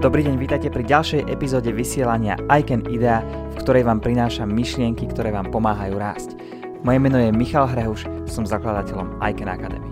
Dobrý 0.00 0.24
deň, 0.24 0.40
vítajte 0.40 0.72
pri 0.72 0.80
ďalšej 0.88 1.28
epizóde 1.28 1.76
vysielania 1.76 2.40
Icon 2.48 2.88
Idea, 2.88 3.20
v 3.52 3.56
ktorej 3.60 3.84
vám 3.84 4.00
prinášam 4.00 4.48
myšlienky, 4.48 5.04
ktoré 5.04 5.28
vám 5.28 5.52
pomáhajú 5.52 6.00
rásť. 6.00 6.40
Moje 6.80 6.96
meno 6.96 7.20
je 7.20 7.28
Michal 7.28 7.68
Hrehuš, 7.68 8.08
som 8.24 8.48
zakladateľom 8.48 9.20
Icon 9.20 9.52
Academy. 9.52 9.90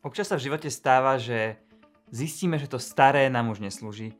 Občas 0.00 0.32
sa 0.32 0.40
v 0.40 0.48
živote 0.48 0.72
stáva, 0.72 1.20
že 1.20 1.60
zistíme, 2.08 2.56
že 2.56 2.72
to 2.72 2.80
staré 2.80 3.28
nám 3.28 3.52
už 3.52 3.60
neslúži, 3.60 4.16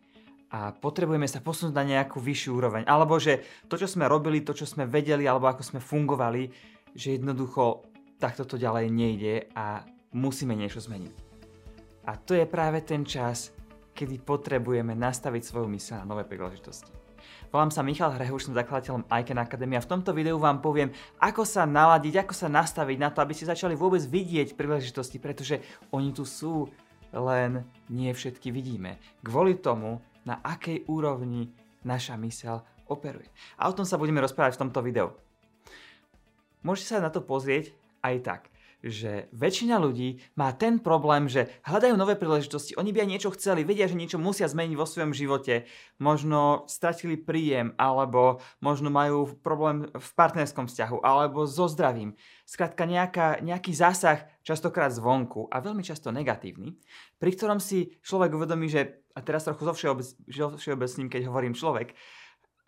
a 0.49 0.73
potrebujeme 0.73 1.29
sa 1.29 1.45
posunúť 1.45 1.75
na 1.77 1.85
nejakú 1.85 2.17
vyššiu 2.21 2.51
úroveň. 2.57 2.83
Alebo 2.89 3.21
že 3.21 3.45
to, 3.69 3.77
čo 3.77 3.85
sme 3.85 4.09
robili, 4.09 4.41
to, 4.41 4.57
čo 4.57 4.65
sme 4.65 4.89
vedeli, 4.89 5.29
alebo 5.29 5.49
ako 5.49 5.61
sme 5.61 5.81
fungovali, 5.81 6.49
že 6.97 7.21
jednoducho 7.21 7.85
takto 8.17 8.49
to 8.49 8.57
ďalej 8.57 8.89
nejde 8.89 9.35
a 9.53 9.85
musíme 10.17 10.57
niečo 10.57 10.81
zmeniť. 10.81 11.15
A 12.09 12.17
to 12.17 12.33
je 12.33 12.49
práve 12.49 12.81
ten 12.81 13.05
čas, 13.05 13.53
kedy 13.93 14.25
potrebujeme 14.25 14.97
nastaviť 14.97 15.43
svoju 15.45 15.69
mysle 15.69 16.01
na 16.01 16.09
nové 16.09 16.25
príležitosti. 16.25 16.89
Volám 17.49 17.73
sa 17.73 17.81
Michal 17.85 18.13
Hrehuš, 18.13 18.49
som 18.49 18.57
zakladateľom 18.57 19.09
Icon 19.09 19.41
Academy 19.41 19.81
a 19.81 19.85
v 19.85 19.91
tomto 19.91 20.13
videu 20.13 20.37
vám 20.37 20.61
poviem, 20.61 20.93
ako 21.17 21.49
sa 21.49 21.65
naladiť, 21.65 22.25
ako 22.25 22.35
sa 22.37 22.49
nastaviť 22.49 22.97
na 23.01 23.09
to, 23.09 23.25
aby 23.25 23.33
ste 23.33 23.49
začali 23.49 23.73
vôbec 23.73 24.05
vidieť 24.05 24.53
príležitosti, 24.53 25.17
pretože 25.17 25.61
oni 25.89 26.13
tu 26.13 26.29
sú, 26.29 26.69
len 27.09 27.65
nie 27.89 28.13
všetky 28.13 28.53
vidíme. 28.53 29.01
Kvôli 29.25 29.57
tomu 29.57 30.05
na 30.29 30.37
akej 30.45 30.85
úrovni 30.85 31.49
naša 31.81 32.21
mysel 32.21 32.61
operuje. 32.85 33.33
A 33.57 33.73
o 33.73 33.77
tom 33.77 33.89
sa 33.89 33.97
budeme 33.97 34.21
rozprávať 34.21 34.61
v 34.61 34.63
tomto 34.69 34.85
videu. 34.85 35.17
Môžete 36.61 37.01
sa 37.01 37.05
na 37.05 37.09
to 37.09 37.25
pozrieť 37.25 37.73
aj 38.05 38.17
tak, 38.21 38.43
že 38.79 39.27
väčšina 39.35 39.79
ľudí 39.79 40.23
má 40.39 40.55
ten 40.55 40.79
problém, 40.79 41.27
že 41.27 41.51
hľadajú 41.67 41.95
nové 41.99 42.15
príležitosti, 42.15 42.79
oni 42.79 42.95
by 42.95 43.03
aj 43.03 43.11
niečo 43.11 43.31
chceli, 43.35 43.67
vedia, 43.67 43.91
že 43.91 43.99
niečo 43.99 44.23
musia 44.23 44.47
zmeniť 44.47 44.75
vo 44.79 44.87
svojom 44.87 45.11
živote, 45.15 45.67
možno 45.99 46.67
stratili 46.71 47.19
príjem, 47.19 47.75
alebo 47.75 48.39
možno 48.63 48.91
majú 48.91 49.35
problém 49.39 49.91
v 49.91 50.11
partnerskom 50.15 50.71
vzťahu, 50.71 51.03
alebo 51.03 51.47
so 51.47 51.67
zdravím. 51.67 52.15
Skrátka 52.47 52.87
nejaká, 52.87 53.43
nejaký 53.43 53.75
zásah, 53.75 54.31
častokrát 54.47 54.95
zvonku 54.95 55.51
a 55.51 55.59
veľmi 55.59 55.83
často 55.83 56.15
negatívny, 56.15 56.79
pri 57.19 57.31
ktorom 57.35 57.59
si 57.59 57.99
človek 58.03 58.35
uvedomí, 58.35 58.71
že, 58.71 59.03
a 59.19 59.23
teraz 59.27 59.43
trochu 59.43 59.67
zo 59.67 59.75
všeobecným, 60.55 61.11
keď 61.11 61.27
hovorím 61.27 61.59
človek, 61.59 61.99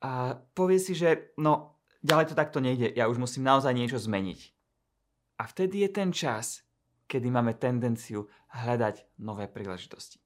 a 0.02 0.34
povie 0.58 0.82
si, 0.82 0.98
že 0.98 1.30
no, 1.38 1.78
ďalej 2.02 2.32
to 2.32 2.34
takto 2.34 2.58
nejde, 2.58 2.90
ja 2.90 3.06
už 3.06 3.22
musím 3.22 3.46
naozaj 3.46 3.70
niečo 3.70 4.02
zmeniť 4.02 4.60
a 5.40 5.48
vtedy 5.48 5.88
je 5.88 5.90
ten 5.90 6.12
čas, 6.12 6.60
kedy 7.08 7.32
máme 7.32 7.56
tendenciu 7.56 8.28
hľadať 8.52 9.16
nové 9.24 9.48
príležitosti. 9.48 10.20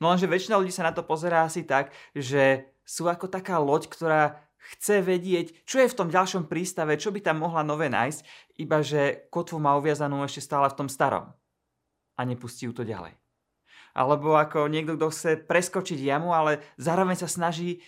No 0.00 0.08
lenže 0.08 0.24
väčšina 0.24 0.56
ľudí 0.56 0.72
sa 0.72 0.88
na 0.88 0.96
to 0.96 1.04
pozerá 1.04 1.44
asi 1.44 1.68
tak, 1.68 1.92
že 2.16 2.72
sú 2.84 3.04
ako 3.04 3.28
taká 3.28 3.60
loď, 3.60 3.92
ktorá 3.92 4.40
chce 4.72 5.04
vedieť, 5.04 5.68
čo 5.68 5.84
je 5.84 5.92
v 5.92 5.98
tom 6.00 6.08
ďalšom 6.08 6.48
prístave, 6.48 6.96
čo 6.96 7.12
by 7.12 7.20
tam 7.20 7.44
mohla 7.44 7.60
nové 7.60 7.92
nájsť, 7.92 8.24
iba 8.56 8.80
že 8.80 9.28
kotvu 9.28 9.60
má 9.60 9.76
uviazanú 9.76 10.24
ešte 10.24 10.40
stále 10.40 10.72
v 10.72 10.78
tom 10.80 10.88
starom. 10.88 11.28
A 12.16 12.20
nepustí 12.24 12.64
ju 12.64 12.72
to 12.72 12.88
ďalej. 12.88 13.12
Alebo 13.94 14.34
ako 14.34 14.66
niekto, 14.66 14.98
kto 14.98 15.06
chce 15.08 15.30
preskočiť 15.46 15.98
jamu, 16.02 16.34
ale 16.34 16.60
zároveň 16.76 17.14
sa 17.14 17.30
snaží, 17.30 17.78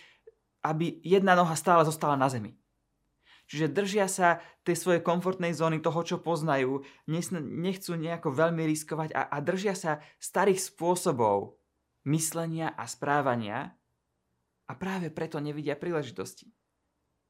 aby 0.63 1.03
jedna 1.03 1.35
noha 1.35 1.53
stále 1.53 1.83
zostala 1.83 2.15
na 2.15 2.31
zemi. 2.31 2.55
Čiže 3.47 3.71
držia 3.71 4.07
sa 4.11 4.43
tej 4.67 4.75
svojej 4.75 4.99
komfortnej 4.99 5.55
zóny, 5.55 5.79
toho, 5.79 6.03
čo 6.03 6.19
poznajú, 6.19 6.83
nechcú 7.07 7.91
nejako 7.95 8.35
veľmi 8.35 8.67
riskovať 8.67 9.15
a, 9.15 9.23
a 9.31 9.37
držia 9.39 9.71
sa 9.71 10.03
starých 10.19 10.59
spôsobov 10.59 11.55
myslenia 12.03 12.75
a 12.75 12.83
správania 12.87 13.71
a 14.67 14.73
práve 14.75 15.07
preto 15.11 15.39
nevidia 15.39 15.79
príležitosti. 15.79 16.51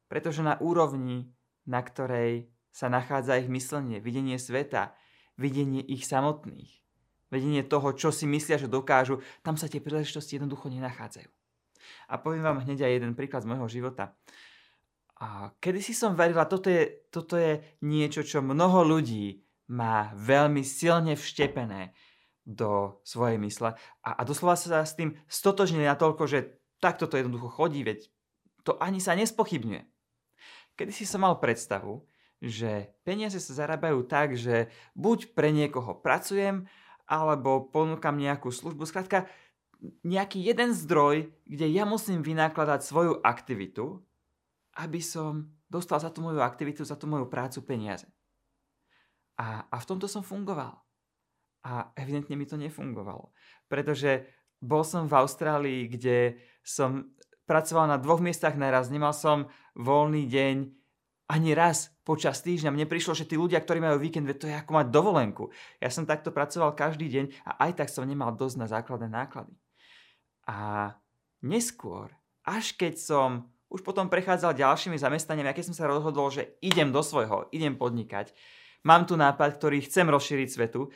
Pretože 0.09 0.41
na 0.41 0.57
úrovni, 0.57 1.29
na 1.69 1.85
ktorej 1.85 2.49
sa 2.73 2.89
nachádza 2.89 3.37
ich 3.37 3.49
myslenie, 3.49 4.01
videnie 4.01 4.41
sveta, 4.41 4.97
videnie 5.37 5.85
ich 5.85 6.05
samotných, 6.05 6.81
vedenie 7.27 7.63
toho, 7.63 7.91
čo 7.93 8.09
si 8.11 8.23
myslia, 8.29 8.59
že 8.59 8.71
dokážu, 8.71 9.19
tam 9.43 9.59
sa 9.59 9.67
tie 9.67 9.83
príležitosti 9.83 10.39
jednoducho 10.39 10.71
nenachádzajú. 10.71 11.29
A 12.07 12.13
poviem 12.19 12.43
vám 12.43 12.63
hneď 12.63 12.87
aj 12.87 12.93
jeden 12.99 13.13
príklad 13.15 13.43
z 13.43 13.49
môjho 13.51 13.67
života. 13.67 14.15
A 15.17 15.49
kedy 15.57 15.81
si 15.81 15.93
som 15.97 16.13
verila, 16.13 16.45
toto 16.45 16.69
je, 16.69 17.09
toto 17.09 17.35
je 17.39 17.57
niečo, 17.81 18.21
čo 18.21 18.45
mnoho 18.45 18.85
ľudí 18.85 19.41
má 19.73 20.13
veľmi 20.15 20.61
silne 20.61 21.17
vštepené 21.17 21.91
do 22.47 23.03
svojej 23.03 23.35
mysle 23.43 23.75
a, 23.75 24.09
a 24.15 24.21
doslova 24.23 24.55
sa 24.55 24.87
s 24.87 24.95
tým 24.95 25.19
stotožnili 25.27 25.83
natoľko, 25.83 26.23
že 26.31 26.63
takto 26.79 27.03
to 27.03 27.19
jednoducho 27.19 27.51
chodí, 27.51 27.83
veď 27.83 28.07
to 28.63 28.79
ani 28.79 29.03
sa 29.03 29.19
nespochybňuje. 29.19 29.83
Kedy 30.79 30.91
si 30.95 31.03
som 31.03 31.27
mal 31.27 31.43
predstavu, 31.43 32.07
že 32.39 32.93
peniaze 33.01 33.41
sa 33.41 33.65
zarábajú 33.65 34.05
tak, 34.05 34.37
že 34.37 34.69
buď 34.93 35.33
pre 35.33 35.49
niekoho 35.49 35.97
pracujem, 35.97 36.69
alebo 37.07 37.71
ponúkam 37.71 38.19
nejakú 38.19 38.51
službu. 38.51 38.83
Skrátka, 38.83 39.31
nejaký 40.03 40.43
jeden 40.43 40.75
zdroj, 40.75 41.31
kde 41.47 41.65
ja 41.71 41.87
musím 41.87 42.21
vynakladať 42.21 42.83
svoju 42.83 43.23
aktivitu 43.23 44.05
aby 44.77 45.01
som 45.01 45.49
dostal 45.65 45.97
za 45.97 46.13
tú 46.13 46.21
moju 46.21 46.39
aktivitu, 46.39 46.85
za 46.85 46.93
tú 46.93 47.09
moju 47.09 47.25
prácu 47.25 47.65
peniaze. 47.65 48.05
A, 49.37 49.65
a 49.69 49.75
v 49.81 49.87
tomto 49.89 50.05
som 50.05 50.21
fungoval. 50.21 50.77
A 51.65 51.91
evidentne 51.97 52.37
mi 52.37 52.45
to 52.45 52.55
nefungovalo. 52.55 53.33
Pretože 53.65 54.29
bol 54.61 54.85
som 54.85 55.09
v 55.09 55.17
Austrálii, 55.17 55.81
kde 55.89 56.37
som 56.61 57.13
pracoval 57.49 57.89
na 57.89 57.97
dvoch 57.97 58.21
miestach 58.21 58.53
naraz, 58.57 58.93
nemal 58.93 59.13
som 59.13 59.49
voľný 59.73 60.29
deň 60.29 60.55
ani 61.27 61.51
raz 61.51 61.91
počas 62.07 62.39
týždňa. 62.39 62.71
Mne 62.71 62.87
prišlo, 62.87 63.11
že 63.11 63.27
tí 63.27 63.35
ľudia, 63.35 63.59
ktorí 63.59 63.83
majú 63.83 63.99
víkend, 63.99 64.27
to 64.39 64.47
je 64.47 64.55
ako 64.55 64.71
mať 64.79 64.87
dovolenku. 64.87 65.51
Ja 65.83 65.91
som 65.91 66.07
takto 66.07 66.31
pracoval 66.31 66.71
každý 66.71 67.11
deň 67.11 67.25
a 67.43 67.67
aj 67.67 67.83
tak 67.83 67.87
som 67.91 68.07
nemal 68.07 68.31
dosť 68.31 68.55
na 68.63 68.67
základné 68.71 69.11
náklady. 69.11 69.51
A 70.47 70.95
neskôr, 71.43 72.15
až 72.47 72.71
keď 72.79 72.95
som 72.95 73.51
už 73.67 73.83
potom 73.83 74.07
prechádzal 74.07 74.55
ďalšími 74.55 74.95
zamestnaniami, 74.95 75.51
aké 75.51 75.59
som 75.59 75.75
sa 75.75 75.91
rozhodol, 75.91 76.31
že 76.31 76.55
idem 76.63 76.95
do 76.95 77.03
svojho, 77.03 77.51
idem 77.51 77.75
podnikať. 77.75 78.31
Mám 78.87 79.11
tu 79.11 79.19
nápad, 79.19 79.59
ktorý 79.59 79.83
chcem 79.83 80.07
rozšíriť 80.07 80.47
svetu 80.47 80.87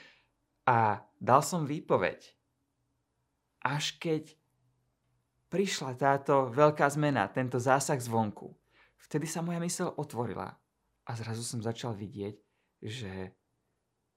a 0.64 1.03
dal 1.20 1.44
som 1.44 1.68
výpoveď. 1.68 2.24
Až 3.68 4.00
keď 4.00 4.31
prišla 5.52 6.00
táto 6.00 6.47
veľká 6.47 6.88
zmena, 6.88 7.28
tento 7.28 7.59
zásah 7.59 8.00
zvonku, 8.00 8.56
vtedy 9.11 9.27
sa 9.27 9.44
moja 9.44 9.59
mysel 9.59 9.91
otvorila 9.91 10.55
a 11.03 11.11
zrazu 11.19 11.44
som 11.44 11.59
začal 11.59 11.91
vidieť, 11.91 12.39
že 12.79 13.35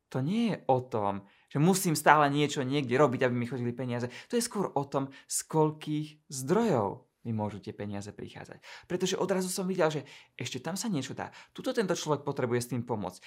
to 0.06 0.22
nie 0.22 0.54
je 0.54 0.56
o 0.70 0.78
tom, 0.78 1.26
že 1.50 1.58
musím 1.58 1.98
stále 1.98 2.30
niečo 2.30 2.62
niekde 2.62 2.94
robiť, 2.94 3.26
aby 3.26 3.34
mi 3.34 3.50
chodili 3.50 3.74
peniaze. 3.74 4.06
To 4.30 4.38
je 4.38 4.46
skôr 4.46 4.70
o 4.70 4.86
tom, 4.86 5.10
z 5.26 5.38
koľkých 5.50 6.30
zdrojov 6.30 7.10
mi 7.26 7.34
môžu 7.34 7.58
tie 7.58 7.74
peniaze 7.74 8.14
prichádzať. 8.14 8.62
Pretože 8.86 9.18
odrazu 9.18 9.50
som 9.50 9.66
videl, 9.66 9.90
že 9.90 10.06
ešte 10.38 10.62
tam 10.62 10.78
sa 10.78 10.86
niečo 10.86 11.18
dá. 11.18 11.34
Tuto 11.50 11.74
tento 11.74 11.98
človek 11.98 12.22
potrebuje 12.22 12.60
s 12.62 12.70
tým 12.70 12.86
pomôcť. 12.86 13.18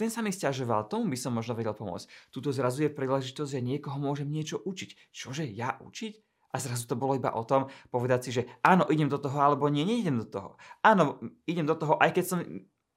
Ten 0.00 0.08
sa 0.08 0.24
mi 0.24 0.32
stiažoval, 0.32 0.88
tomu 0.88 1.12
by 1.12 1.18
som 1.20 1.36
možno 1.36 1.52
vedel 1.52 1.76
pomôcť. 1.76 2.32
Tuto 2.32 2.56
zrazu 2.56 2.88
je 2.88 2.96
príležitosť, 2.96 3.50
že 3.52 3.60
niekoho 3.60 4.00
môžem 4.00 4.32
niečo 4.32 4.56
učiť. 4.64 5.12
Čože 5.12 5.44
ja 5.44 5.76
učiť? 5.76 6.29
A 6.50 6.58
zrazu 6.58 6.90
to 6.90 6.98
bolo 6.98 7.14
iba 7.14 7.30
o 7.30 7.46
tom 7.46 7.70
povedať 7.94 8.20
si, 8.26 8.30
že 8.34 8.42
áno, 8.66 8.82
idem 8.90 9.06
do 9.06 9.22
toho, 9.22 9.38
alebo 9.38 9.70
nie, 9.70 9.86
neidem 9.86 10.18
do 10.18 10.26
toho. 10.26 10.58
Áno, 10.82 11.22
idem 11.46 11.62
do 11.62 11.78
toho, 11.78 11.94
aj 12.02 12.10
keď 12.10 12.24
som, 12.26 12.38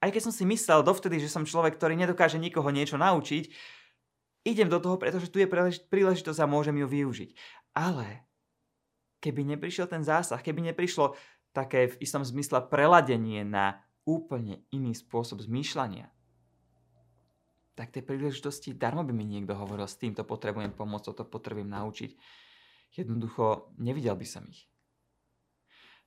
aj 0.02 0.10
keď 0.10 0.22
som 0.26 0.34
si 0.34 0.42
myslel 0.42 0.82
dovtedy, 0.82 1.22
že 1.22 1.30
som 1.30 1.46
človek, 1.46 1.78
ktorý 1.78 1.94
nedokáže 1.94 2.36
nikoho 2.42 2.66
niečo 2.74 2.98
naučiť, 2.98 3.46
idem 4.42 4.66
do 4.66 4.82
toho, 4.82 4.98
pretože 4.98 5.30
tu 5.30 5.38
je 5.38 5.46
príležitosť 5.86 6.38
a 6.42 6.50
môžem 6.50 6.76
ju 6.82 6.86
využiť. 6.90 7.30
Ale 7.78 8.26
keby 9.22 9.56
neprišiel 9.56 9.86
ten 9.86 10.02
zásah, 10.02 10.42
keby 10.42 10.74
neprišlo 10.74 11.14
také 11.54 11.94
v 11.94 11.98
istom 12.02 12.26
zmysle 12.26 12.58
preladenie 12.66 13.46
na 13.46 13.80
úplne 14.04 14.66
iný 14.68 14.92
spôsob 14.92 15.40
zmýšľania, 15.40 16.12
tak 17.74 17.90
tie 17.90 18.06
príležitosti, 18.06 18.70
darmo 18.76 19.02
by 19.02 19.10
mi 19.10 19.26
niekto 19.26 19.56
hovoril, 19.56 19.88
s 19.88 19.98
týmto 19.98 20.22
potrebujem 20.22 20.70
pomôcť, 20.70 21.10
toto 21.10 21.26
potrebujem 21.26 21.66
naučiť. 21.66 22.10
Jednoducho 22.94 23.74
nevidel 23.82 24.14
by 24.14 24.26
som 24.26 24.46
ich. 24.46 24.70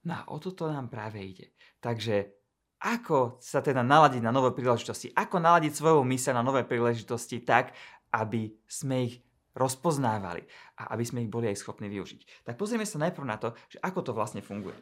No 0.08 0.16
a 0.16 0.22
o 0.32 0.40
toto 0.40 0.72
nám 0.72 0.88
práve 0.88 1.20
ide. 1.20 1.52
Takže 1.84 2.32
ako 2.80 3.42
sa 3.44 3.60
teda 3.60 3.84
naladiť 3.84 4.22
na 4.24 4.32
nové 4.32 4.54
príležitosti? 4.54 5.12
Ako 5.12 5.42
naladiť 5.42 5.74
svoju 5.76 6.06
myseľ 6.06 6.34
na 6.40 6.46
nové 6.46 6.64
príležitosti 6.64 7.44
tak, 7.44 7.76
aby 8.14 8.56
sme 8.70 9.12
ich 9.12 9.16
rozpoznávali 9.58 10.46
a 10.78 10.94
aby 10.94 11.04
sme 11.04 11.26
ich 11.26 11.34
boli 11.34 11.50
aj 11.50 11.60
schopní 11.60 11.90
využiť. 11.90 12.46
Tak 12.46 12.56
pozrieme 12.56 12.86
sa 12.86 13.02
najprv 13.02 13.26
na 13.26 13.42
to, 13.42 13.58
že 13.68 13.82
ako 13.82 14.00
to 14.06 14.12
vlastne 14.14 14.46
funguje. 14.46 14.78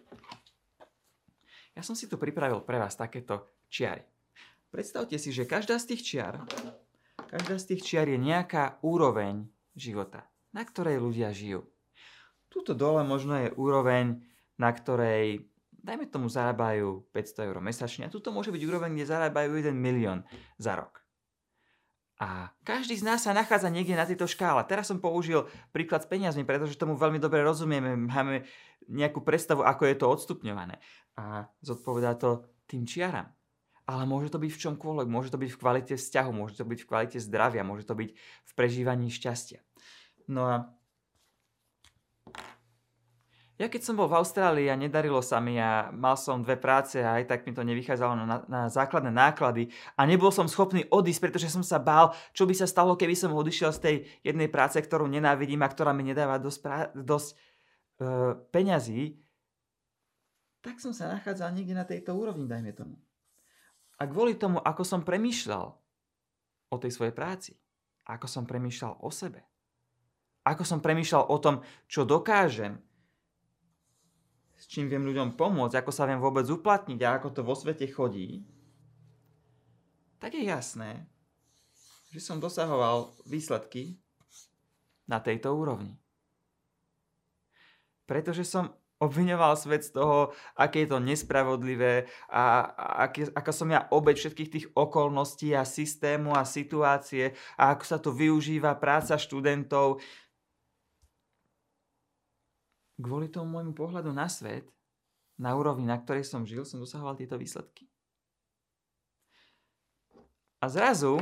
Ja 1.71 1.81
som 1.81 1.95
si 1.95 2.11
tu 2.11 2.19
pripravil 2.19 2.59
pre 2.67 2.77
vás 2.77 2.99
takéto 2.99 3.47
čiary. 3.71 4.03
Predstavte 4.67 5.15
si, 5.15 5.31
že 5.31 5.47
každá 5.47 5.79
z 5.79 5.95
tých 5.95 6.01
čiar, 6.03 6.43
každá 7.31 7.55
z 7.55 7.65
tých 7.71 7.81
čiar 7.87 8.11
je 8.11 8.19
nejaká 8.19 8.83
úroveň 8.83 9.47
života, 9.71 10.27
na 10.51 10.67
ktorej 10.67 10.99
ľudia 10.99 11.31
žijú. 11.31 11.63
Tuto 12.55 12.71
dole 12.71 13.03
možno 13.03 13.35
je 13.35 13.51
úroveň, 13.59 14.23
na 14.55 14.71
ktorej, 14.71 15.43
dajme 15.75 16.07
tomu, 16.07 16.31
zarábajú 16.31 17.03
500 17.11 17.51
eur 17.51 17.57
mesačne. 17.59 18.07
A 18.07 18.13
tuto 18.13 18.31
môže 18.31 18.55
byť 18.55 18.63
úroveň, 18.63 18.95
kde 18.95 19.11
zarábajú 19.11 19.59
1 19.59 19.75
milión 19.75 20.23
za 20.55 20.79
rok. 20.79 21.03
A 22.15 22.55
každý 22.63 22.95
z 22.95 23.03
nás 23.03 23.27
sa 23.27 23.35
nachádza 23.35 23.67
niekde 23.67 23.99
na 23.99 24.07
tejto 24.07 24.23
škále. 24.23 24.63
Teraz 24.71 24.87
som 24.87 25.03
použil 25.03 25.51
príklad 25.75 25.99
s 25.99 26.07
peniazmi, 26.07 26.47
pretože 26.47 26.79
tomu 26.79 26.95
veľmi 26.95 27.19
dobre 27.19 27.43
rozumieme. 27.43 27.91
Máme 27.99 28.47
nejakú 28.87 29.19
predstavu, 29.19 29.67
ako 29.67 29.83
je 29.83 29.95
to 29.99 30.07
odstupňované. 30.07 30.79
A 31.19 31.51
zodpovedá 31.59 32.15
to 32.15 32.47
tým 32.71 32.87
čiaram. 32.87 33.27
Ale 33.83 34.07
môže 34.07 34.31
to 34.31 34.39
byť 34.39 34.47
v 34.47 34.61
čomkoľvek. 34.63 35.07
Môže 35.11 35.35
to 35.35 35.37
byť 35.43 35.51
v 35.51 35.59
kvalite 35.59 35.93
vzťahu, 35.99 36.31
môže 36.31 36.55
to 36.55 36.63
byť 36.63 36.79
v 36.81 36.87
kvalite 36.87 37.17
zdravia, 37.19 37.67
môže 37.67 37.83
to 37.83 37.99
byť 37.99 38.09
v 38.15 38.51
prežívaní 38.55 39.11
šťastia. 39.11 39.59
No 40.31 40.41
a 40.47 40.55
ja 43.55 43.71
keď 43.71 43.81
som 43.87 43.95
bol 43.95 44.11
v 44.11 44.19
Austrálii 44.19 44.67
a 44.67 44.75
nedarilo 44.75 45.23
sa 45.23 45.39
mi 45.39 45.55
a 45.55 45.87
mal 45.95 46.19
som 46.19 46.43
dve 46.43 46.59
práce 46.59 46.99
a 46.99 47.23
aj 47.23 47.31
tak 47.31 47.39
mi 47.47 47.55
to 47.55 47.63
nevychádzalo 47.63 48.13
na, 48.19 48.43
na 48.51 48.61
základné 48.67 49.15
náklady 49.15 49.71
a 49.95 50.03
nebol 50.03 50.27
som 50.27 50.51
schopný 50.51 50.83
odísť, 50.91 51.23
pretože 51.23 51.47
som 51.47 51.63
sa 51.63 51.79
bál, 51.79 52.11
čo 52.35 52.43
by 52.43 52.51
sa 52.51 52.67
stalo, 52.67 52.99
keby 52.99 53.15
som 53.15 53.31
odišiel 53.31 53.71
z 53.71 53.79
tej 53.79 53.95
jednej 54.27 54.51
práce, 54.51 54.75
ktorú 54.75 55.07
nenávidím 55.07 55.63
a 55.63 55.71
ktorá 55.71 55.95
mi 55.95 56.03
nedáva 56.03 56.35
dosť, 56.35 56.59
prá- 56.59 56.91
dosť 56.91 57.29
uh, 57.31 58.35
peňazí, 58.51 59.23
tak 60.59 60.83
som 60.83 60.91
sa 60.91 61.07
nachádzal 61.15 61.55
niekde 61.55 61.79
na 61.79 61.87
tejto 61.87 62.11
úrovni, 62.11 62.49
dajme 62.49 62.75
tomu. 62.75 62.99
A 63.95 64.03
kvôli 64.03 64.35
tomu, 64.35 64.59
ako 64.59 64.83
som 64.83 65.07
premýšľal 65.07 65.71
o 66.73 66.75
tej 66.75 66.91
svojej 66.91 67.15
práci, 67.15 67.55
ako 68.03 68.27
som 68.27 68.43
premýšľal 68.43 68.99
o 68.99 69.09
sebe, 69.15 69.47
ako 70.43 70.67
som 70.67 70.83
premýšľal 70.83 71.23
o 71.31 71.37
tom, 71.39 71.63
čo 71.87 72.03
dokážem, 72.03 72.83
čím 74.69 74.89
viem 74.89 75.05
ľuďom 75.05 75.37
pomôcť, 75.37 75.79
ako 75.79 75.91
sa 75.93 76.09
viem 76.09 76.21
vôbec 76.21 76.45
uplatniť 76.45 76.99
a 77.05 77.17
ako 77.17 77.29
to 77.33 77.41
vo 77.41 77.55
svete 77.57 77.85
chodí, 77.89 78.43
tak 80.19 80.33
je 80.33 80.47
jasné, 80.47 81.05
že 82.09 82.23
som 82.23 82.41
dosahoval 82.41 83.13
výsledky 83.27 83.99
na 85.05 85.21
tejto 85.21 85.53
úrovni. 85.53 85.99
Pretože 88.09 88.45
som 88.45 88.73
obviňoval 88.95 89.59
svet 89.59 89.83
z 89.83 89.91
toho, 89.91 90.31
aké 90.55 90.87
je 90.87 90.95
to 90.95 91.03
nespravodlivé 91.03 92.07
a, 92.31 92.71
aké, 93.05 93.27
ako 93.35 93.51
som 93.51 93.67
ja 93.67 93.91
obeď 93.91 94.15
všetkých 94.23 94.51
tých 94.51 94.67
okolností 94.71 95.51
a 95.51 95.67
systému 95.67 96.31
a 96.31 96.47
situácie 96.47 97.35
a 97.59 97.75
ako 97.75 97.83
sa 97.83 97.97
tu 97.99 98.15
využíva 98.15 98.71
práca 98.79 99.19
študentov 99.19 99.99
kvôli 102.99 103.27
tomu 103.27 103.59
môjmu 103.59 103.73
pohľadu 103.75 104.11
na 104.15 104.31
svet, 104.31 104.67
na 105.35 105.55
úrovni, 105.55 105.83
na 105.83 105.99
ktorej 105.99 106.23
som 106.23 106.47
žil, 106.47 106.63
som 106.63 106.79
dosahoval 106.79 107.19
tieto 107.19 107.35
výsledky. 107.35 107.87
A 110.63 110.71
zrazu 110.71 111.19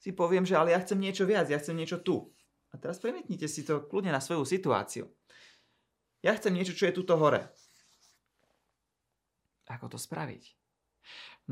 si 0.00 0.16
poviem, 0.16 0.48
že 0.48 0.56
ale 0.56 0.72
ja 0.72 0.80
chcem 0.80 0.96
niečo 0.96 1.28
viac, 1.28 1.46
ja 1.52 1.60
chcem 1.60 1.76
niečo 1.76 2.00
tu. 2.00 2.32
A 2.72 2.80
teraz 2.80 2.96
premietnite 2.96 3.44
si 3.50 3.66
to 3.66 3.84
kľudne 3.84 4.14
na 4.14 4.22
svoju 4.22 4.48
situáciu. 4.48 5.04
Ja 6.24 6.32
chcem 6.36 6.56
niečo, 6.56 6.72
čo 6.72 6.88
je 6.88 6.96
tuto 6.96 7.20
hore. 7.20 7.52
Ako 9.68 9.92
to 9.92 9.98
spraviť? 10.00 10.56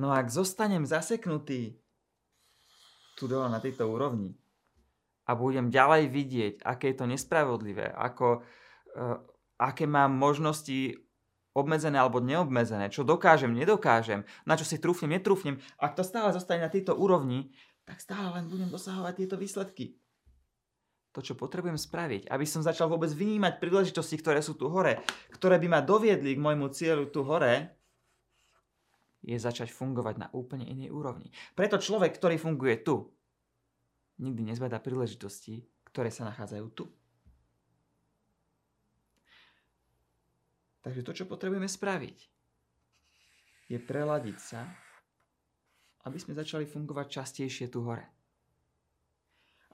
No 0.01 0.11
ak 0.11 0.33
zostanem 0.33 0.83
zaseknutý 0.83 1.79
tu 3.19 3.27
dole 3.27 3.51
na 3.51 3.59
tejto 3.59 3.87
úrovni 3.87 4.35
a 5.27 5.35
budem 5.35 5.71
ďalej 5.71 6.11
vidieť, 6.11 6.55
aké 6.63 6.95
je 6.95 6.97
to 7.03 7.07
nespravodlivé, 7.11 7.91
ako 7.95 8.47
aké 9.59 9.85
mám 9.87 10.15
možnosti 10.15 10.99
obmedzené 11.57 11.99
alebo 11.99 12.23
neobmedzené, 12.23 12.93
čo 12.95 13.03
dokážem, 13.03 13.51
nedokážem, 13.51 14.23
na 14.47 14.55
čo 14.55 14.63
si 14.63 14.79
trúfnem, 14.79 15.19
netrúfnem. 15.19 15.59
Ak 15.81 15.99
to 15.99 16.07
stále 16.07 16.31
zostane 16.31 16.63
na 16.63 16.71
tejto 16.71 16.95
úrovni, 16.95 17.51
tak 17.83 17.99
stále 17.99 18.31
len 18.39 18.47
budem 18.47 18.71
dosahovať 18.71 19.13
tieto 19.19 19.37
výsledky. 19.41 19.99
To, 21.17 21.25
čo 21.25 21.35
potrebujem 21.35 21.81
spraviť, 21.81 22.31
aby 22.31 22.47
som 22.47 22.63
začal 22.63 22.87
vôbec 22.87 23.11
vnímať 23.11 23.59
príležitosti, 23.59 24.21
ktoré 24.21 24.45
sú 24.45 24.55
tu 24.55 24.71
hore, 24.71 25.03
ktoré 25.35 25.59
by 25.59 25.67
ma 25.67 25.81
doviedli 25.83 26.37
k 26.37 26.43
môjmu 26.45 26.69
cieľu 26.71 27.11
tu 27.11 27.25
hore, 27.27 27.75
je 29.25 29.35
začať 29.35 29.75
fungovať 29.75 30.15
na 30.21 30.29
úplne 30.31 30.69
inej 30.69 30.95
úrovni. 30.95 31.35
Preto 31.59 31.81
človek, 31.81 32.15
ktorý 32.15 32.39
funguje 32.39 32.87
tu, 32.87 33.11
nikdy 34.23 34.53
nezbada 34.53 34.79
príležitosti, 34.79 35.67
ktoré 35.91 36.13
sa 36.13 36.29
nachádzajú 36.29 36.67
tu. 36.77 36.87
Takže 40.89 41.05
to, 41.05 41.13
čo 41.13 41.29
potrebujeme 41.29 41.69
spraviť, 41.69 42.19
je 43.69 43.77
preladiť 43.77 44.39
sa, 44.41 44.65
aby 46.09 46.17
sme 46.17 46.33
začali 46.33 46.65
fungovať 46.65 47.07
častejšie 47.13 47.69
tu 47.69 47.85
hore. 47.85 48.09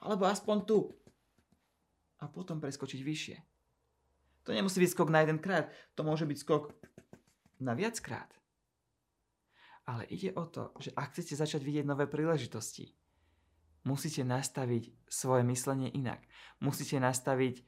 Alebo 0.03 0.27
aspoň 0.27 0.57
tu. 0.67 0.91
A 2.19 2.27
potom 2.27 2.59
preskočiť 2.59 2.99
vyššie. 2.99 3.37
To 4.43 4.51
nemusí 4.51 4.75
byť 4.83 4.91
skok 4.91 5.07
na 5.07 5.23
jeden 5.23 5.39
krát, 5.39 5.71
to 5.95 6.03
môže 6.03 6.27
byť 6.27 6.35
skok 6.35 6.75
na 7.63 7.71
viackrát. 7.79 8.27
Ale 9.87 10.03
ide 10.11 10.35
o 10.35 10.43
to, 10.51 10.75
že 10.83 10.91
ak 10.99 11.15
chcete 11.15 11.39
začať 11.39 11.63
vidieť 11.63 11.87
nové 11.87 12.11
príležitosti, 12.11 12.91
musíte 13.87 14.27
nastaviť 14.27 14.91
svoje 15.07 15.47
myslenie 15.47 15.95
inak. 15.95 16.19
Musíte 16.59 16.99
nastaviť 16.99 17.63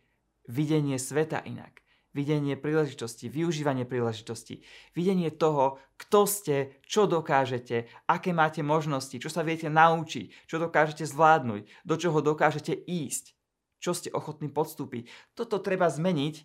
videnie 0.51 0.99
sveta 0.99 1.39
inak 1.47 1.86
videnie 2.17 2.57
príležitosti, 2.57 3.29
využívanie 3.29 3.85
príležitosti, 3.85 4.65
videnie 4.97 5.29
toho, 5.29 5.77
kto 6.01 6.25
ste, 6.25 6.55
čo 6.81 7.05
dokážete, 7.05 7.85
aké 8.09 8.33
máte 8.33 8.65
možnosti, 8.65 9.21
čo 9.21 9.29
sa 9.29 9.45
viete 9.45 9.69
naučiť, 9.69 10.49
čo 10.49 10.57
dokážete 10.57 11.05
zvládnuť, 11.05 11.85
do 11.85 11.95
čoho 12.01 12.17
dokážete 12.25 12.73
ísť, 12.73 13.37
čo 13.77 13.93
ste 13.93 14.09
ochotní 14.09 14.49
podstúpiť. 14.49 15.05
Toto 15.37 15.61
treba 15.61 15.85
zmeniť, 15.85 16.35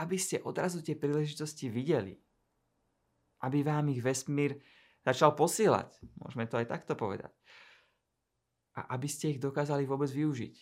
aby 0.00 0.16
ste 0.16 0.40
odrazu 0.40 0.80
tie 0.80 0.96
príležitosti 0.96 1.68
videli. 1.68 2.16
Aby 3.44 3.68
vám 3.68 3.92
ich 3.92 4.00
vesmír 4.00 4.56
začal 5.04 5.36
posielať. 5.36 5.92
Môžeme 6.24 6.48
to 6.48 6.56
aj 6.56 6.72
takto 6.72 6.96
povedať. 6.96 7.36
A 8.80 8.96
aby 8.96 9.08
ste 9.08 9.36
ich 9.36 9.40
dokázali 9.44 9.84
vôbec 9.84 10.08
využiť. 10.08 10.56